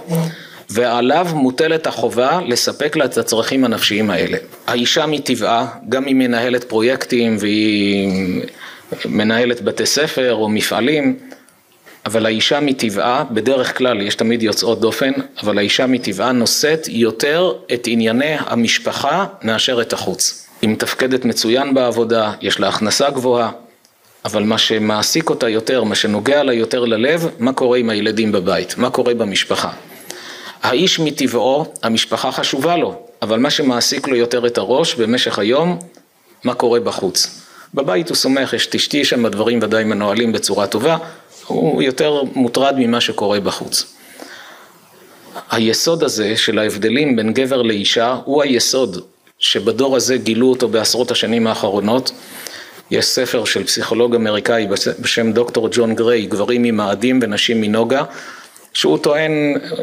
ועליו 0.70 1.28
מוטלת 1.34 1.88
החובה 1.88 2.40
לספק 2.48 2.96
לה 2.96 3.06
את 3.06 3.18
הצרכים 3.18 3.66
הנפשיים 3.66 4.10
האלה. 4.10 4.38
האישה 4.68 5.06
מטבעה, 5.06 5.68
גם 5.90 6.06
היא 6.06 6.16
מנהלת 6.16 6.64
פרויקטים 6.64 7.38
והיא 7.40 8.42
מנהלת 9.06 9.62
בתי 9.62 9.86
ספר 9.86 10.34
או 10.34 10.50
מפעלים, 10.50 11.18
אבל 12.10 12.26
האישה 12.26 12.60
מטבעה, 12.60 13.24
בדרך 13.32 13.78
כלל 13.78 14.02
יש 14.02 14.16
תמיד 14.16 14.44
יוצאות 14.44 14.80
דופן, 14.80 15.12
אבל 15.44 15.58
האישה 15.58 15.88
מטבעה 15.88 16.32
נושאת 16.32 16.88
יותר 16.88 17.54
את 17.74 17.88
ענייני 17.88 18.36
המשפחה 18.40 19.26
מאשר 19.44 19.82
את 19.82 19.94
החוץ. 19.94 20.48
היא 20.62 20.70
מתפקדת 20.70 21.26
מצוין 21.26 21.74
בעבודה, 21.74 22.32
יש 22.42 22.60
לה 22.60 22.68
הכנסה 22.70 23.10
גבוהה, 23.10 23.52
אבל 24.26 24.44
מה 24.44 24.58
שמעסיק 24.58 25.30
אותה 25.30 25.50
יותר, 25.50 25.84
מה 25.84 25.96
שנוגע 25.96 26.44
לה 26.44 26.54
יותר 26.54 26.86
ללב, 26.86 27.30
מה 27.40 27.54
קורה 27.54 27.78
עם 27.78 27.90
הילדים 27.90 28.32
בבית, 28.32 28.78
מה 28.78 28.90
קורה 28.90 29.14
במשפחה. 29.14 29.72
האיש 30.64 31.00
מטבעו, 31.00 31.74
המשפחה 31.84 32.32
חשובה 32.32 32.78
לו, 32.78 33.02
אבל 33.22 33.40
מה 33.40 33.50
שמעסיק 33.50 34.08
לו 34.08 34.16
יותר 34.16 34.48
את 34.48 34.58
הראש 34.58 34.96
במשך 34.96 35.40
היום, 35.40 35.80
מה 36.44 36.54
קורה 36.54 36.80
בחוץ. 36.80 37.46
בבית 37.74 38.10
הוא 38.10 38.16
סומך, 38.16 38.54
יש 38.54 38.66
תשתי 38.66 39.06
שם, 39.06 39.26
הדברים 39.26 39.60
ודאי 39.62 39.84
מנוהלים 39.84 40.32
בצורה 40.32 40.68
טובה, 40.68 40.98
הוא 41.50 41.82
יותר 41.82 42.22
מוטרד 42.36 42.76
ממה 42.78 43.02
שקורה 43.02 43.40
בחוץ. 43.40 43.96
היסוד 45.52 46.04
הזה 46.04 46.38
של 46.38 46.60
ההבדלים 46.60 47.16
בין 47.16 47.34
גבר 47.34 47.62
לאישה 47.62 48.18
הוא 48.26 48.44
היסוד 48.44 49.02
שבדור 49.40 49.96
הזה 49.96 50.18
גילו 50.18 50.50
אותו 50.50 50.68
בעשרות 50.68 51.12
השנים 51.12 51.48
האחרונות. 51.48 52.12
יש 52.92 53.06
ספר 53.06 53.46
של 53.46 53.64
פסיכולוג 53.64 54.16
אמריקאי 54.16 54.68
בשם 55.00 55.32
דוקטור 55.32 55.70
ג'ון 55.72 55.96
גריי, 55.96 56.26
גברים 56.26 56.64
ממאדים 56.64 57.20
ונשים 57.22 57.62
מנוגה, 57.62 58.04
שהוא 58.74 58.98
טוען, 58.98 59.32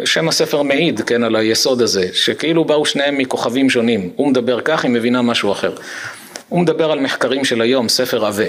שם 0.04 0.28
הספר 0.28 0.62
מעיד, 0.62 1.00
כן, 1.00 1.24
על 1.24 1.36
היסוד 1.36 1.82
הזה, 1.82 2.08
שכאילו 2.12 2.64
באו 2.64 2.86
שניהם 2.86 3.18
מכוכבים 3.18 3.70
שונים, 3.70 4.10
הוא 4.16 4.28
מדבר 4.28 4.60
כך, 4.60 4.84
היא 4.84 4.90
מבינה 4.90 5.22
משהו 5.22 5.52
אחר. 5.52 5.74
הוא 6.48 6.60
מדבר 6.60 6.90
על 6.90 7.00
מחקרים 7.00 7.44
של 7.44 7.60
היום, 7.60 7.88
ספר 7.88 8.26
עבה. 8.26 8.44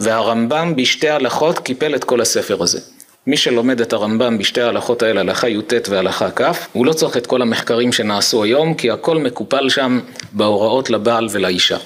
והרמב"ם 0.00 0.76
בשתי 0.76 1.08
הלכות 1.08 1.58
קיפל 1.58 1.94
את 1.94 2.04
כל 2.04 2.20
הספר 2.20 2.62
הזה. 2.62 2.80
מי 3.26 3.36
שלומד 3.36 3.80
את 3.80 3.92
הרמב"ם 3.92 4.38
בשתי 4.38 4.60
ההלכות 4.60 5.02
האלה, 5.02 5.20
הלכה 5.20 5.48
י"ט 5.48 5.88
והלכה 5.88 6.30
כ', 6.30 6.42
הוא 6.72 6.86
לא 6.86 6.92
צריך 6.92 7.16
את 7.16 7.26
כל 7.26 7.42
המחקרים 7.42 7.92
שנעשו 7.92 8.42
היום, 8.42 8.74
כי 8.74 8.90
הכל 8.90 9.18
מקופל 9.18 9.68
שם 9.68 10.00
בהוראות 10.32 10.90
לבעל 10.90 11.28
ולאישה. 11.30 11.76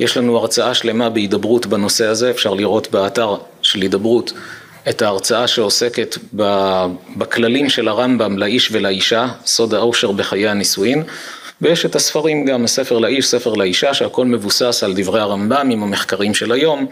יש 0.00 0.16
לנו 0.16 0.36
הרצאה 0.36 0.74
שלמה 0.74 1.10
בהידברות 1.10 1.66
בנושא 1.66 2.06
הזה, 2.06 2.30
אפשר 2.30 2.54
לראות 2.54 2.90
באתר 2.90 3.36
של 3.62 3.82
הידברות 3.82 4.32
את 4.88 5.02
ההרצאה 5.02 5.46
שעוסקת 5.46 6.18
בכללים 7.16 7.70
של 7.70 7.88
הרמב"ם 7.88 8.38
לאיש 8.38 8.68
ולאישה, 8.72 9.28
סוד 9.46 9.74
האושר 9.74 10.12
בחיי 10.12 10.48
הנישואין, 10.48 11.02
ויש 11.62 11.86
את 11.86 11.96
הספרים 11.96 12.44
גם, 12.44 12.66
ספר 12.66 12.98
לאיש, 12.98 13.26
ספר 13.26 13.54
לאישה, 13.54 13.94
שהכל 13.94 14.26
מבוסס 14.26 14.82
על 14.84 14.92
דברי 14.96 15.20
הרמב"ם 15.20 15.70
עם 15.70 15.82
המחקרים 15.82 16.34
של 16.34 16.52
היום. 16.52 16.86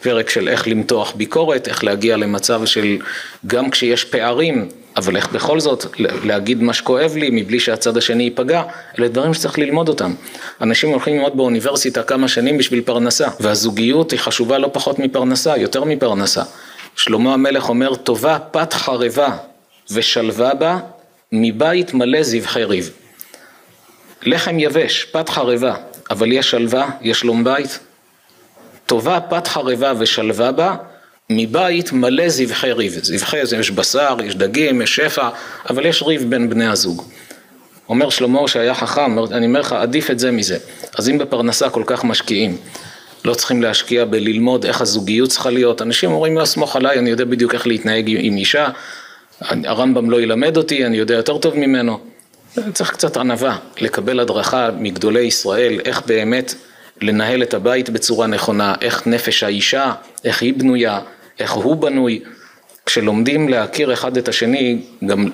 פרק 0.00 0.30
של 0.30 0.48
איך 0.48 0.68
למתוח 0.68 1.12
ביקורת, 1.16 1.68
איך 1.68 1.84
להגיע 1.84 2.16
למצב 2.16 2.66
של 2.66 2.98
גם 3.46 3.70
כשיש 3.70 4.04
פערים, 4.04 4.68
אבל 4.96 5.16
איך 5.16 5.32
בכל 5.32 5.60
זאת 5.60 5.86
להגיד 5.98 6.62
מה 6.62 6.72
שכואב 6.72 7.16
לי 7.16 7.28
מבלי 7.32 7.60
שהצד 7.60 7.96
השני 7.96 8.22
ייפגע, 8.22 8.62
אלה 8.98 9.08
דברים 9.08 9.34
שצריך 9.34 9.58
ללמוד 9.58 9.88
אותם. 9.88 10.14
אנשים 10.60 10.90
הולכים 10.90 11.14
ללמוד 11.14 11.36
באוניברסיטה 11.36 12.02
כמה 12.02 12.28
שנים 12.28 12.58
בשביל 12.58 12.80
פרנסה, 12.80 13.28
והזוגיות 13.40 14.10
היא 14.10 14.20
חשובה 14.20 14.58
לא 14.58 14.70
פחות 14.72 14.98
מפרנסה, 14.98 15.56
יותר 15.56 15.84
מפרנסה. 15.84 16.42
שלמה 16.96 17.34
המלך 17.34 17.68
אומר, 17.68 17.94
טובה 17.94 18.38
פת 18.50 18.72
חרבה 18.72 19.36
ושלווה 19.90 20.54
בה, 20.54 20.78
מבית 21.32 21.94
מלא 21.94 22.22
זבחי 22.22 22.64
ריב. 22.64 22.90
לחם 24.22 24.58
יבש, 24.58 25.04
פת 25.04 25.28
חרבה, 25.28 25.74
אבל 26.10 26.32
יש 26.32 26.50
שלווה, 26.50 26.88
יש 27.02 27.20
שלום 27.20 27.44
בית, 27.44 27.78
טובה 28.86 29.20
פת 29.20 29.46
חרבה 29.46 29.92
ושלווה 29.98 30.52
בה, 30.52 30.76
מבית 31.30 31.92
מלא 31.92 32.28
זבחי 32.28 32.72
ריב. 32.72 32.98
זבחי 33.02 33.46
זה 33.46 33.56
יש 33.56 33.70
בשר, 33.70 34.16
יש 34.24 34.34
דגים, 34.34 34.82
יש 34.82 34.96
שפע, 34.96 35.28
אבל 35.70 35.86
יש 35.86 36.02
ריב 36.02 36.24
בין 36.30 36.50
בני 36.50 36.66
הזוג. 36.66 37.02
אומר 37.88 38.10
שלמה 38.10 38.48
שהיה 38.48 38.74
חכם, 38.74 39.18
אני 39.18 39.46
אומר 39.46 39.60
לך, 39.60 39.72
עדיף 39.72 40.10
את 40.10 40.18
זה 40.18 40.30
מזה. 40.30 40.58
אז 40.98 41.08
אם 41.08 41.18
בפרנסה 41.18 41.70
כל 41.70 41.82
כך 41.86 42.04
משקיעים, 42.04 42.56
לא 43.24 43.34
צריכים 43.34 43.62
להשקיע 43.62 44.04
בללמוד 44.04 44.66
איך 44.66 44.80
הזוגיות 44.80 45.30
צריכה 45.30 45.50
להיות. 45.50 45.82
אנשים 45.82 46.10
אומרים, 46.10 46.38
לא 46.38 46.44
סמוך 46.44 46.76
עליי, 46.76 46.98
אני 46.98 47.10
יודע 47.10 47.24
בדיוק 47.24 47.54
איך 47.54 47.66
להתנהג 47.66 48.10
עם 48.18 48.36
אישה, 48.36 48.68
הרמב"ם 49.40 50.10
לא 50.10 50.20
ילמד 50.20 50.56
אותי, 50.56 50.86
אני 50.86 50.96
יודע 50.96 51.14
יותר 51.14 51.38
טוב 51.38 51.56
ממנו. 51.56 51.98
צריך 52.72 52.90
קצת 52.90 53.16
ענווה, 53.16 53.56
לקבל 53.80 54.20
הדרכה 54.20 54.70
מגדולי 54.78 55.20
ישראל, 55.20 55.80
איך 55.84 56.02
באמת 56.06 56.54
לנהל 57.00 57.42
את 57.42 57.54
הבית 57.54 57.90
בצורה 57.90 58.26
נכונה, 58.26 58.74
איך 58.80 59.06
נפש 59.06 59.42
האישה, 59.42 59.92
איך 60.24 60.42
היא 60.42 60.54
בנויה, 60.54 61.00
איך 61.38 61.52
הוא 61.52 61.76
בנוי. 61.76 62.20
כשלומדים 62.86 63.48
להכיר 63.48 63.92
אחד 63.92 64.16
את 64.16 64.28
השני, 64.28 64.78
גם 65.06 65.28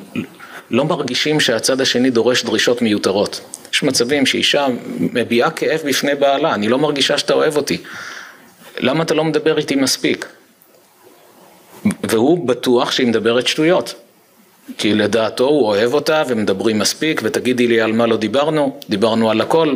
לא 0.70 0.84
מרגישים 0.84 1.40
שהצד 1.40 1.80
השני 1.80 2.10
דורש 2.10 2.44
דרישות 2.44 2.82
מיותרות. 2.82 3.40
יש 3.72 3.82
מצבים 3.82 4.26
שאישה 4.26 4.66
מביעה 4.98 5.50
כאב 5.50 5.80
בפני 5.86 6.14
בעלה, 6.14 6.54
אני 6.54 6.68
לא 6.68 6.78
מרגישה 6.78 7.18
שאתה 7.18 7.34
אוהב 7.34 7.56
אותי. 7.56 7.78
למה 8.78 9.02
אתה 9.02 9.14
לא 9.14 9.24
מדבר 9.24 9.58
איתי 9.58 9.76
מספיק? 9.76 10.26
והוא 12.02 12.48
בטוח 12.48 12.90
שהיא 12.90 13.06
מדברת 13.06 13.46
שטויות. 13.46 13.94
כי 14.78 14.94
לדעתו 14.94 15.44
הוא 15.44 15.66
אוהב 15.66 15.94
אותה 15.94 16.22
ומדברים 16.28 16.78
מספיק 16.78 17.20
ותגידי 17.24 17.66
לי 17.66 17.80
על 17.80 17.92
מה 17.92 18.06
לא 18.06 18.16
דיברנו, 18.16 18.80
דיברנו 18.88 19.30
על 19.30 19.40
הכל, 19.40 19.74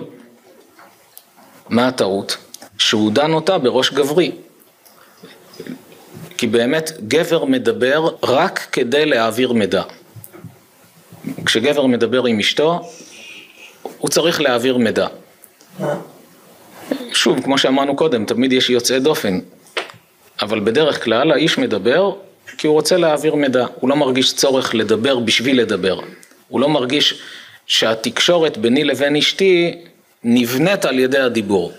מה 1.68 1.88
הטעות? 1.88 2.36
שהוא 2.78 3.12
דן 3.12 3.32
אותה 3.32 3.58
בראש 3.58 3.92
גברי. 3.92 4.32
כי 6.38 6.46
באמת 6.46 6.92
גבר 7.08 7.44
מדבר 7.44 8.08
רק 8.22 8.66
כדי 8.72 9.06
להעביר 9.06 9.52
מידע. 9.52 9.82
כשגבר 11.46 11.86
מדבר 11.86 12.24
עם 12.24 12.38
אשתו, 12.38 12.90
הוא 13.98 14.10
צריך 14.10 14.40
להעביר 14.40 14.76
מידע. 14.76 15.06
שוב, 17.12 17.40
כמו 17.44 17.58
שאמרנו 17.58 17.96
קודם, 17.96 18.24
תמיד 18.24 18.52
יש 18.52 18.70
יוצאי 18.70 19.00
דופן, 19.00 19.38
אבל 20.42 20.60
בדרך 20.60 21.04
כלל 21.04 21.32
האיש 21.32 21.58
מדבר 21.58 22.12
כי 22.58 22.66
הוא 22.66 22.74
רוצה 22.74 22.96
להעביר 22.96 23.34
מידע, 23.34 23.66
הוא 23.80 23.90
לא 23.90 23.96
מרגיש 23.96 24.34
צורך 24.34 24.74
לדבר 24.74 25.18
בשביל 25.18 25.60
לדבר, 25.60 26.00
הוא 26.48 26.60
לא 26.60 26.68
מרגיש 26.68 27.20
שהתקשורת 27.66 28.58
ביני 28.58 28.84
לבין 28.84 29.16
אשתי 29.16 29.74
נבנית 30.28 30.84
על 30.84 30.98
ידי 30.98 31.18
הדיבור. 31.18 31.72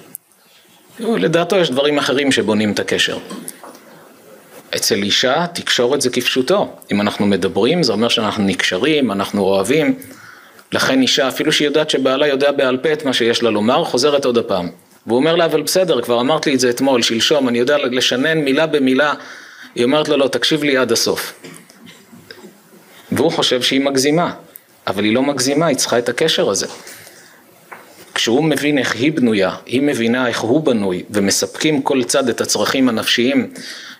לדעתו 1.00 1.56
יש 1.56 1.70
דברים 1.70 1.98
אחרים 1.98 2.32
שבונים 2.32 2.72
את 2.72 2.80
הקשר. 2.80 3.18
אצל 4.76 4.96
אישה 4.96 5.46
תקשורת 5.54 6.02
זה 6.02 6.10
כפשוטו, 6.10 6.76
אם 6.92 7.02
אנחנו 7.02 7.26
מדברים 7.26 7.84
זה 7.84 7.92
אומר 7.92 8.08
שאנחנו 8.08 8.44
נקשרים, 8.44 9.12
אנחנו 9.12 9.42
אוהבים, 9.42 10.00
לכן 10.72 11.02
אישה 11.02 11.28
אפילו 11.28 11.52
שהיא 11.52 11.66
יודעת 11.66 11.90
שבעלה 11.90 12.28
יודע 12.28 12.52
בעל 12.52 12.78
פה 12.78 12.94
את 12.94 13.06
מה 13.06 13.14
שיש 13.14 13.44
לה 13.44 13.50
לומר, 13.50 13.84
חוזרת 13.84 14.26
עוד 14.26 14.38
הפעם. 14.38 14.70
והוא 15.08 15.18
אומר 15.18 15.36
לה 15.36 15.46
אבל 15.46 15.62
בסדר, 15.62 16.02
כבר 16.02 16.22
אמרת 16.22 16.46
לי 16.46 16.54
את 16.54 16.60
זה 16.60 16.70
אתמול, 16.70 17.02
שלשום, 17.02 17.50
אני 17.50 17.60
יודע 17.60 17.78
לשנן 17.78 18.38
מילה 18.38 18.68
במילה, 18.68 19.14
היא 19.76 19.84
אומרת 19.84 20.10
לו 20.10 20.18
לא, 20.18 20.28
תקשיב 20.28 20.64
לי 20.64 20.78
עד 20.78 20.92
הסוף. 20.92 21.34
והוא 23.12 23.32
חושב 23.32 23.62
שהיא 23.62 23.82
מגזימה, 23.82 24.34
אבל 24.88 25.04
היא 25.04 25.14
לא 25.14 25.22
מגזימה, 25.22 25.66
היא 25.66 25.78
צריכה 25.78 25.98
את 25.98 26.10
הקשר 26.10 26.50
הזה. 26.50 26.68
כשהוא 28.28 28.44
מבין 28.44 28.78
איך 28.78 28.96
היא 28.96 29.12
בנויה, 29.12 29.56
היא 29.66 29.82
מבינה 29.82 30.28
איך 30.28 30.40
הוא 30.40 30.62
בנוי, 30.62 31.04
ומספקים 31.10 31.82
כל 31.82 32.04
צד 32.04 32.30
את 32.30 32.42
הצרכים 32.42 32.90
הנפשיים, 32.90 33.50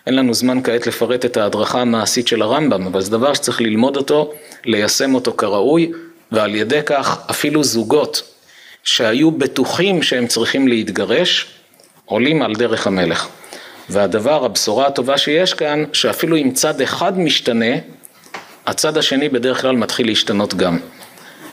אין 0.06 0.14
לנו 0.14 0.34
זמן 0.34 0.62
כעת 0.62 0.86
לפרט 0.86 1.24
את 1.24 1.36
ההדרכה 1.36 1.80
המעשית 1.80 2.28
של 2.28 2.42
הרמב"ם, 2.42 2.86
אבל 2.86 3.00
זה 3.00 3.10
דבר 3.10 3.34
שצריך 3.34 3.60
ללמוד 3.60 3.96
אותו, 3.96 4.32
ליישם 4.64 5.14
אותו 5.14 5.32
כראוי, 5.32 5.92
ועל 6.32 6.54
ידי 6.54 6.80
כך 6.86 7.18
אפילו 7.30 7.64
זוגות 7.64 8.22
שהיו 8.84 9.30
בטוחים 9.30 10.02
שהם 10.02 10.26
צריכים 10.26 10.68
להתגרש, 10.68 11.46
עולים 12.04 12.42
על 12.42 12.54
דרך 12.54 12.86
המלך. 12.86 13.28
והדבר, 13.88 14.44
הבשורה 14.44 14.86
הטובה 14.86 15.18
שיש 15.18 15.54
כאן, 15.54 15.84
שאפילו 15.92 16.36
אם 16.36 16.50
צד 16.54 16.80
אחד 16.80 17.18
משתנה, 17.18 17.74
הצד 18.66 18.96
השני 18.96 19.28
בדרך 19.28 19.60
כלל 19.60 19.76
מתחיל 19.76 20.06
להשתנות 20.06 20.54
גם. 20.54 20.78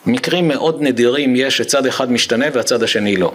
מקרים 0.06 0.48
מאוד 0.48 0.82
נדירים 0.82 1.36
יש 1.36 1.58
שצד 1.58 1.86
אחד 1.86 2.12
משתנה 2.12 2.46
והצד 2.54 2.84
השני 2.84 3.18
לא. 3.18 3.32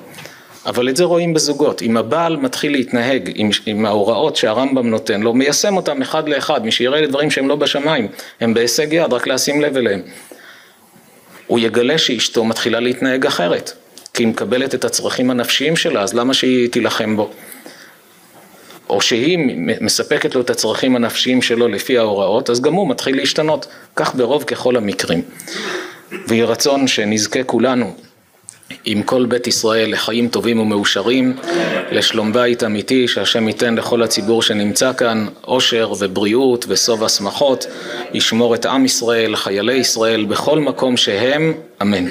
אבל 0.66 0.88
את 0.88 0.96
זה 0.96 1.04
רואים 1.04 1.34
בזוגות, 1.34 1.82
אם 1.82 1.96
הבעל 1.96 2.36
מתחיל 2.36 2.72
להתנהג 2.72 3.30
עם, 3.34 3.50
עם 3.66 3.86
ההוראות 3.86 4.36
שהרמב"ם 4.36 4.90
נותן 4.90 5.20
לו, 5.20 5.34
מיישם 5.34 5.76
אותם 5.76 6.02
אחד 6.02 6.28
לאחד, 6.28 6.64
מי 6.64 6.72
שיראה 6.72 7.00
לדברים 7.00 7.30
שהם 7.30 7.48
לא 7.48 7.56
בשמיים, 7.56 8.08
הם 8.40 8.54
בהישג 8.54 8.92
יד, 8.92 9.12
רק 9.12 9.26
לשים 9.26 9.60
לב 9.60 9.76
אליהם. 9.76 10.00
הוא 11.46 11.58
יגלה 11.58 11.98
שאשתו 11.98 12.44
מתחילה 12.44 12.80
להתנהג 12.80 13.26
אחרת, 13.26 13.72
כי 14.14 14.22
היא 14.22 14.28
מקבלת 14.28 14.74
את 14.74 14.84
הצרכים 14.84 15.30
הנפשיים 15.30 15.76
שלה, 15.76 16.02
אז 16.02 16.14
למה 16.14 16.34
שהיא 16.34 16.68
תילחם 16.68 17.16
בו? 17.16 17.30
או 18.90 19.00
שהיא 19.00 19.38
מספקת 19.80 20.34
לו 20.34 20.40
את 20.40 20.50
הצרכים 20.50 20.96
הנפשיים 20.96 21.42
שלו 21.42 21.68
לפי 21.68 21.98
ההוראות, 21.98 22.50
אז 22.50 22.60
גם 22.60 22.72
הוא 22.72 22.88
מתחיל 22.88 23.16
להשתנות, 23.16 23.66
כך 23.96 24.14
ברוב 24.14 24.44
ככל 24.44 24.76
המקרים. 24.76 25.22
ויהי 26.28 26.42
רצון 26.42 26.86
שנזכה 26.86 27.44
כולנו 27.44 27.94
עם 28.84 29.02
כל 29.02 29.26
בית 29.26 29.46
ישראל 29.46 29.92
לחיים 29.92 30.28
טובים 30.28 30.60
ומאושרים, 30.60 31.36
לשלום 31.92 32.32
בית 32.32 32.64
אמיתי, 32.64 33.08
שהשם 33.08 33.48
ייתן 33.48 33.74
לכל 33.74 34.02
הציבור 34.02 34.42
שנמצא 34.42 34.92
כאן 34.92 35.26
אושר 35.46 35.92
ובריאות 35.98 36.64
וסוב 36.68 37.04
השמחות, 37.04 37.66
ישמור 38.14 38.54
את 38.54 38.66
עם 38.66 38.84
ישראל, 38.84 39.36
חיילי 39.36 39.74
ישראל, 39.74 40.24
בכל 40.24 40.58
מקום 40.58 40.96
שהם, 40.96 41.52
אמן. 41.82 42.04